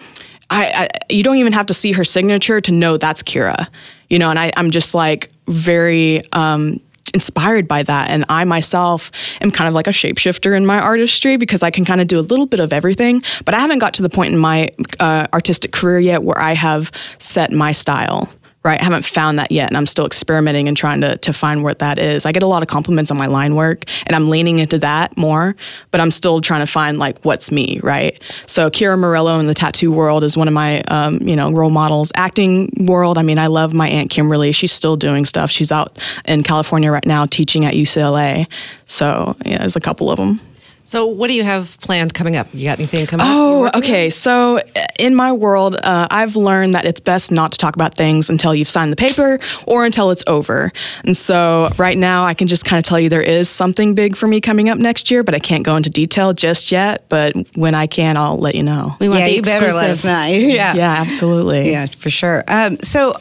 I, 0.52 0.66
I, 0.66 1.14
you 1.14 1.22
don't 1.22 1.38
even 1.38 1.54
have 1.54 1.68
to 1.68 1.76
see 1.76 1.92
her 1.92 2.04
signature 2.04 2.60
to 2.60 2.72
know 2.72 2.98
that's 2.98 3.22
Kira, 3.22 3.68
you 4.10 4.18
know. 4.18 4.32
And 4.32 4.40
I, 4.40 4.52
I'm 4.58 4.72
just 4.72 4.96
like 4.96 5.30
very 5.48 6.24
um, 6.34 6.80
inspired 7.14 7.68
by 7.68 7.84
that. 7.84 8.10
And 8.10 8.26
I 8.30 8.44
myself 8.44 9.12
am 9.42 9.52
kind 9.52 9.68
of 9.68 9.74
like 9.74 9.88
a 9.88 9.92
shapeshifter 9.92 10.56
in 10.56 10.66
my 10.66 10.80
artistry 10.80 11.38
because 11.38 11.64
I 11.64 11.72
can 11.72 11.86
kind 11.86 12.02
of 12.02 12.08
do 12.08 12.20
a 12.20 12.22
little 12.22 12.46
bit 12.46 12.60
of 12.60 12.74
everything. 12.74 13.22
But 13.46 13.54
I 13.54 13.60
haven't 13.60 13.80
got 13.80 13.94
to 13.96 14.02
the 14.02 14.10
point 14.10 14.34
in 14.34 14.40
my 14.40 14.70
uh, 15.00 15.28
artistic 15.34 15.72
career 15.72 16.00
yet 16.00 16.24
where 16.24 16.40
I 16.40 16.54
have 16.54 16.92
set 17.18 17.52
my 17.52 17.72
style 17.72 18.30
right? 18.64 18.80
I 18.80 18.84
haven't 18.84 19.06
found 19.06 19.40
that 19.40 19.52
yet, 19.52 19.70
and 19.70 19.78
I'm 19.78 19.86
still 19.86 20.06
experimenting 20.06 20.68
and 20.68 20.76
trying 20.76 21.02
to 21.02 21.18
to 21.18 21.34
find 21.34 21.64
what 21.64 21.80
that 21.80 21.98
is. 21.98 22.26
I 22.26 22.32
get 22.32 22.44
a 22.44 22.48
lot 22.48 22.62
of 22.62 22.68
compliments 22.68 23.12
on 23.12 23.18
my 23.18 23.28
line 23.28 23.56
work, 23.56 23.86
and 24.06 24.16
I'm 24.16 24.28
leaning 24.28 24.60
into 24.60 24.78
that 24.80 25.16
more, 25.18 25.56
but 25.92 26.02
I'm 26.02 26.12
still 26.12 26.42
trying 26.42 26.62
to 26.62 26.68
find 26.68 27.00
like 27.00 27.24
what's 27.24 27.52
me, 27.52 27.80
right? 27.82 28.22
So 28.46 28.70
Kira 28.70 28.98
Morello 29.00 29.40
in 29.40 29.48
the 29.48 29.54
tattoo 29.54 29.92
world 29.92 30.24
is 30.24 30.36
one 30.36 30.48
of 30.48 30.54
my 30.54 30.82
um, 30.84 31.20
you 31.22 31.36
know 31.36 31.52
role 31.52 31.70
models. 31.70 32.12
Acting 32.16 32.72
world, 32.80 33.18
I 33.18 33.22
mean, 33.22 33.40
I 33.40 33.48
love 33.48 33.74
my 33.74 33.88
aunt 33.88 34.10
Kimberly. 34.10 34.52
She's 34.52 34.72
still 34.72 34.98
doing 34.98 35.26
stuff. 35.26 35.50
She's 35.50 35.72
out 35.72 35.98
in 36.26 36.44
California 36.44 36.92
right 36.92 37.06
now 37.06 37.26
teaching 37.26 37.66
at 37.66 37.74
UCLA. 37.74 38.48
So 38.86 39.36
yeah, 39.46 39.60
there's 39.60 39.76
a 39.76 39.82
couple 39.82 40.12
of 40.12 40.18
them. 40.18 40.42
So, 40.90 41.06
what 41.06 41.28
do 41.28 41.36
you 41.36 41.44
have 41.44 41.78
planned 41.82 42.16
coming 42.16 42.36
up? 42.36 42.48
You 42.52 42.64
got 42.64 42.80
anything 42.80 43.06
coming 43.06 43.28
oh, 43.30 43.66
up? 43.66 43.76
Oh, 43.76 43.78
okay. 43.78 44.10
So, 44.10 44.58
uh, 44.58 44.64
in 44.98 45.14
my 45.14 45.32
world, 45.32 45.76
uh, 45.76 46.08
I've 46.10 46.36
learned 46.36 46.74
that 46.74 46.86
it's 46.86 47.00
best 47.00 47.32
not 47.32 47.52
to 47.52 47.60
talk 47.60 47.76
about 47.76 47.94
things 47.94 48.28
until 48.28 48.56
you've 48.56 48.68
signed 48.68 48.92
the 48.92 48.96
paper 48.96 49.40
or 49.68 49.86
until 49.86 50.10
it's 50.10 50.24
over. 50.26 50.72
And 51.04 51.16
so, 51.16 51.70
right 51.78 51.96
now, 51.96 52.26
I 52.26 52.34
can 52.34 52.48
just 52.48 52.66
kind 52.66 52.80
of 52.80 52.86
tell 52.86 53.00
you 53.00 53.08
there 53.08 53.22
is 53.22 53.48
something 53.50 53.94
big 53.94 54.18
for 54.18 54.26
me 54.26 54.42
coming 54.42 54.68
up 54.68 54.80
next 54.80 55.12
year, 55.12 55.22
but 55.22 55.36
I 55.36 55.40
can't 55.40 55.64
go 55.64 55.76
into 55.76 55.92
detail 55.92 56.34
just 56.34 56.72
yet. 56.72 57.08
But 57.08 57.36
when 57.54 57.76
I 57.76 57.86
can, 57.86 58.18
I'll 58.18 58.40
let 58.40 58.56
you 58.56 58.64
know. 58.64 58.96
We 59.00 59.10
want 59.10 59.20
yeah, 59.20 59.28
you 59.28 59.44
better 59.44 59.72
let 59.72 59.92
us 59.92 60.04
know. 60.04 60.26
yeah, 60.26 60.74
yeah, 60.74 61.02
absolutely. 61.02 61.70
Yeah, 61.70 61.86
for 62.00 62.10
sure. 62.10 62.44
Um, 62.48 62.80
so, 62.82 63.14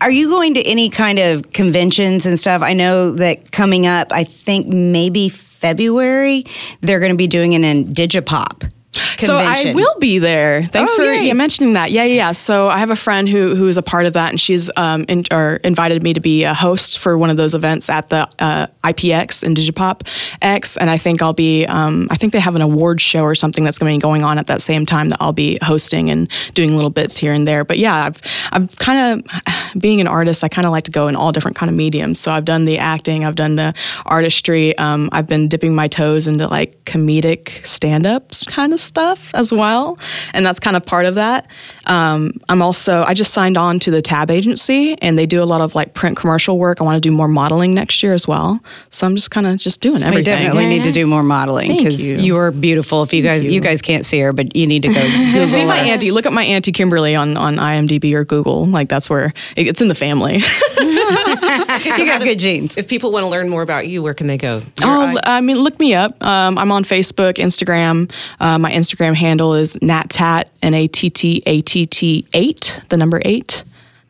are 0.00 0.10
you 0.10 0.28
going 0.28 0.54
to 0.54 0.62
any 0.62 0.90
kind 0.90 1.20
of 1.20 1.52
conventions 1.52 2.26
and 2.26 2.36
stuff? 2.36 2.62
I 2.62 2.72
know 2.72 3.12
that 3.12 3.52
coming 3.52 3.86
up, 3.86 4.08
I 4.10 4.24
think 4.24 4.66
maybe 4.66 5.30
February, 5.62 6.44
they're 6.80 6.98
going 6.98 7.12
to 7.12 7.16
be 7.16 7.28
doing 7.28 7.54
an 7.54 7.62
IndigiPop. 7.62 8.70
Convention. 8.92 9.26
So 9.26 9.36
I 9.36 9.72
will 9.74 9.98
be 9.98 10.18
there. 10.18 10.64
Thanks 10.64 10.92
oh, 10.92 10.96
for 10.96 11.04
yeah, 11.04 11.32
mentioning 11.32 11.74
that. 11.74 11.90
Yeah, 11.90 12.04
yeah, 12.04 12.14
yeah. 12.14 12.32
So 12.32 12.68
I 12.68 12.78
have 12.78 12.90
a 12.90 12.96
friend 12.96 13.28
who 13.28 13.54
who 13.54 13.68
is 13.68 13.78
a 13.78 13.82
part 13.82 14.04
of 14.04 14.12
that, 14.12 14.30
and 14.30 14.40
she's 14.40 14.70
um 14.76 15.04
in, 15.08 15.24
or 15.30 15.56
invited 15.64 16.02
me 16.02 16.12
to 16.12 16.20
be 16.20 16.44
a 16.44 16.52
host 16.52 16.98
for 16.98 17.16
one 17.16 17.30
of 17.30 17.36
those 17.36 17.54
events 17.54 17.88
at 17.88 18.10
the 18.10 18.28
uh, 18.38 18.66
IPX 18.84 19.42
and 19.42 19.56
Digipop 19.56 20.06
X, 20.42 20.76
and 20.76 20.90
I 20.90 20.98
think 20.98 21.22
I'll 21.22 21.32
be. 21.32 21.64
Um, 21.66 22.08
I 22.10 22.16
think 22.16 22.32
they 22.32 22.40
have 22.40 22.56
an 22.56 22.62
award 22.62 23.00
show 23.00 23.22
or 23.22 23.34
something 23.34 23.64
that's 23.64 23.78
going 23.78 23.92
to 23.92 23.96
be 23.96 24.02
going 24.02 24.22
on 24.22 24.38
at 24.38 24.46
that 24.48 24.60
same 24.60 24.84
time 24.84 25.08
that 25.10 25.18
I'll 25.20 25.32
be 25.32 25.58
hosting 25.62 26.10
and 26.10 26.30
doing 26.54 26.74
little 26.74 26.90
bits 26.90 27.16
here 27.16 27.32
and 27.32 27.48
there. 27.48 27.64
But 27.64 27.78
yeah, 27.78 28.06
I've 28.06 28.20
I've 28.52 28.76
kind 28.76 29.24
of 29.24 29.80
being 29.80 30.00
an 30.00 30.06
artist. 30.06 30.44
I 30.44 30.48
kind 30.48 30.66
of 30.66 30.72
like 30.72 30.84
to 30.84 30.90
go 30.90 31.08
in 31.08 31.16
all 31.16 31.32
different 31.32 31.56
kind 31.56 31.70
of 31.70 31.76
mediums. 31.76 32.18
So 32.18 32.30
I've 32.30 32.44
done 32.44 32.66
the 32.66 32.78
acting, 32.78 33.24
I've 33.24 33.36
done 33.36 33.56
the 33.56 33.74
artistry. 34.04 34.76
Um, 34.76 35.08
I've 35.12 35.26
been 35.26 35.48
dipping 35.48 35.74
my 35.74 35.88
toes 35.88 36.26
into 36.26 36.46
like 36.46 36.84
comedic 36.84 37.64
stand 37.64 38.06
ups 38.06 38.44
kind 38.44 38.72
of 38.72 38.81
stuff 38.82 39.34
as 39.34 39.52
well. 39.52 39.98
And 40.32 40.44
that's 40.44 40.60
kind 40.60 40.76
of 40.76 40.84
part 40.84 41.06
of 41.06 41.14
that. 41.16 41.50
Um, 41.86 42.34
I'm 42.48 42.62
also, 42.62 43.02
I 43.02 43.14
just 43.14 43.32
signed 43.32 43.56
on 43.56 43.78
to 43.80 43.90
the 43.90 44.02
Tab 44.02 44.30
agency 44.30 44.96
and 45.00 45.18
they 45.18 45.26
do 45.26 45.42
a 45.42 45.44
lot 45.44 45.60
of 45.60 45.74
like 45.74 45.94
print 45.94 46.16
commercial 46.16 46.58
work. 46.58 46.80
I 46.80 46.84
want 46.84 46.96
to 46.96 47.00
do 47.00 47.14
more 47.14 47.28
modeling 47.28 47.74
next 47.74 48.02
year 48.02 48.12
as 48.12 48.28
well. 48.28 48.60
So 48.90 49.06
I'm 49.06 49.16
just 49.16 49.30
kind 49.30 49.46
of 49.46 49.58
just 49.58 49.80
doing 49.80 49.98
so 49.98 50.06
everything. 50.06 50.36
We 50.38 50.42
definitely 50.44 50.66
need 50.66 50.84
to 50.84 50.92
do 50.92 51.06
more 51.06 51.22
modeling 51.22 51.76
because 51.76 52.12
you. 52.12 52.18
you. 52.18 52.36
are 52.36 52.50
beautiful. 52.50 53.02
If 53.02 53.12
you 53.12 53.22
guys, 53.22 53.44
you. 53.44 53.50
you. 53.52 53.60
guys 53.60 53.82
can't 53.82 54.06
see 54.06 54.20
her, 54.20 54.32
but 54.32 54.54
you 54.56 54.66
need 54.66 54.82
to 54.82 54.88
go 54.88 55.02
Google 55.32 55.46
See 55.46 55.64
my 55.64 55.78
auntie, 55.78 56.10
look 56.10 56.26
at 56.26 56.32
my 56.32 56.44
auntie 56.44 56.72
Kimberly 56.72 57.14
on, 57.14 57.36
on 57.36 57.56
IMDb 57.56 58.14
or 58.14 58.24
Google. 58.24 58.66
Like 58.66 58.88
that's 58.88 59.08
where 59.08 59.32
it's 59.56 59.80
in 59.80 59.88
the 59.88 59.94
family. 59.94 60.34
you 60.80 62.06
got 62.06 62.22
good 62.22 62.38
genes. 62.38 62.76
If 62.76 62.88
people 62.88 63.12
want 63.12 63.24
to 63.24 63.28
learn 63.28 63.48
more 63.48 63.62
about 63.62 63.86
you, 63.86 64.02
where 64.02 64.14
can 64.14 64.26
they 64.26 64.38
go? 64.38 64.62
Your 64.80 64.90
oh, 64.90 65.18
I 65.24 65.40
mean, 65.40 65.58
look 65.58 65.78
me 65.78 65.94
up. 65.94 66.22
Um, 66.22 66.58
I'm 66.58 66.72
on 66.72 66.84
Facebook, 66.84 67.34
Instagram. 67.34 68.10
Uh, 68.40 68.58
my 68.58 68.71
Instagram 68.72 69.14
handle 69.14 69.54
is 69.54 69.76
nattat, 69.76 70.44
N 70.62 70.74
A 70.74 70.86
T 70.88 71.10
T 71.10 71.42
A 71.46 71.60
T 71.60 71.86
T 71.86 72.26
eight, 72.32 72.80
the 72.88 72.96
number 72.96 73.20
eight. 73.24 73.64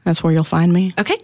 That's 0.04 0.22
where 0.22 0.32
you'll 0.32 0.44
find 0.44 0.72
me. 0.72 0.90
Okay, 0.98 1.16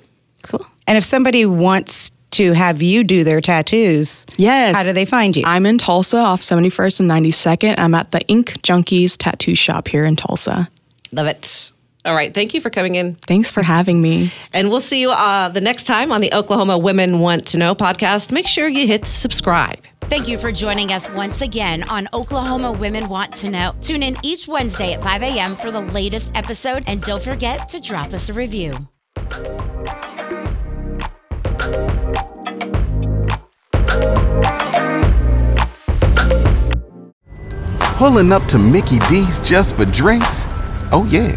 cool. 0.42 0.64
And 0.87 0.96
if 0.96 1.05
somebody 1.05 1.44
wants 1.46 2.11
to 2.33 2.53
have 2.53 2.83
you 2.83 3.05
do 3.05 3.24
their 3.24 3.40
tattoos, 3.40 4.27
yes, 4.37 4.77
how 4.77 4.85
do 4.85 4.92
they 4.92 5.05
find 5.05 5.37
you? 5.37 5.42
I'm 5.46 5.66
in 5.66 5.79
Tulsa, 5.79 6.18
off 6.18 6.40
71st 6.40 7.01
and 7.01 7.11
92nd. 7.11 7.79
I'm 7.79 7.94
at 7.94 8.12
the 8.12 8.20
Ink 8.29 8.53
Junkies 8.62 9.16
Tattoo 9.18 9.55
Shop 9.55 9.88
here 9.88 10.05
in 10.05 10.16
Tulsa. 10.16 10.68
Love 11.12 11.27
it. 11.27 11.72
All 12.09 12.14
right. 12.14 12.33
Thank 12.33 12.55
you 12.55 12.62
for 12.62 12.71
coming 12.71 12.94
in. 12.94 13.16
Thanks 13.16 13.53
for 13.53 13.62
having 13.62 14.01
me. 14.01 14.33
And 14.55 14.71
we'll 14.71 14.81
see 14.81 14.99
you 14.99 15.11
uh, 15.11 15.51
the 15.51 15.61
next 15.61 15.85
time 15.85 16.11
on 16.11 16.23
the 16.23 16.33
Oklahoma 16.33 16.79
Women 16.79 17.21
Want 17.21 17.47
to 17.49 17.59
Know 17.59 17.75
podcast. 17.75 18.33
Make 18.33 18.47
sure 18.47 18.66
you 18.66 18.87
hit 18.87 19.07
subscribe. 19.07 19.79
Thank 20.05 20.27
you 20.27 20.38
for 20.38 20.51
joining 20.51 20.90
us 20.90 21.07
once 21.11 21.42
again 21.42 21.83
on 21.90 22.09
Oklahoma 22.14 22.73
Women 22.73 23.11
Want 23.11 23.35
to 23.35 23.51
Know. 23.51 23.75
Tune 23.83 24.03
in 24.03 24.16
each 24.23 24.49
Wednesday 24.49 24.94
at 24.94 25.03
5 25.03 25.23
a.m. 25.23 25.55
for 25.55 25.71
the 25.71 25.83
latest 25.83 26.35
episode, 26.35 26.83
and 26.87 27.03
don't 27.03 27.23
forget 27.23 27.68
to 27.68 27.79
drop 27.79 28.14
us 28.14 28.31
a 28.31 28.33
review. 28.33 28.73
Pulling 37.97 38.33
up 38.33 38.44
to 38.44 38.59
Mickey 38.59 38.99
D's 39.11 39.42
just 39.42 39.77
for 39.77 39.85
drinks? 39.85 40.47
Oh, 40.90 41.07
yeah, 41.11 41.37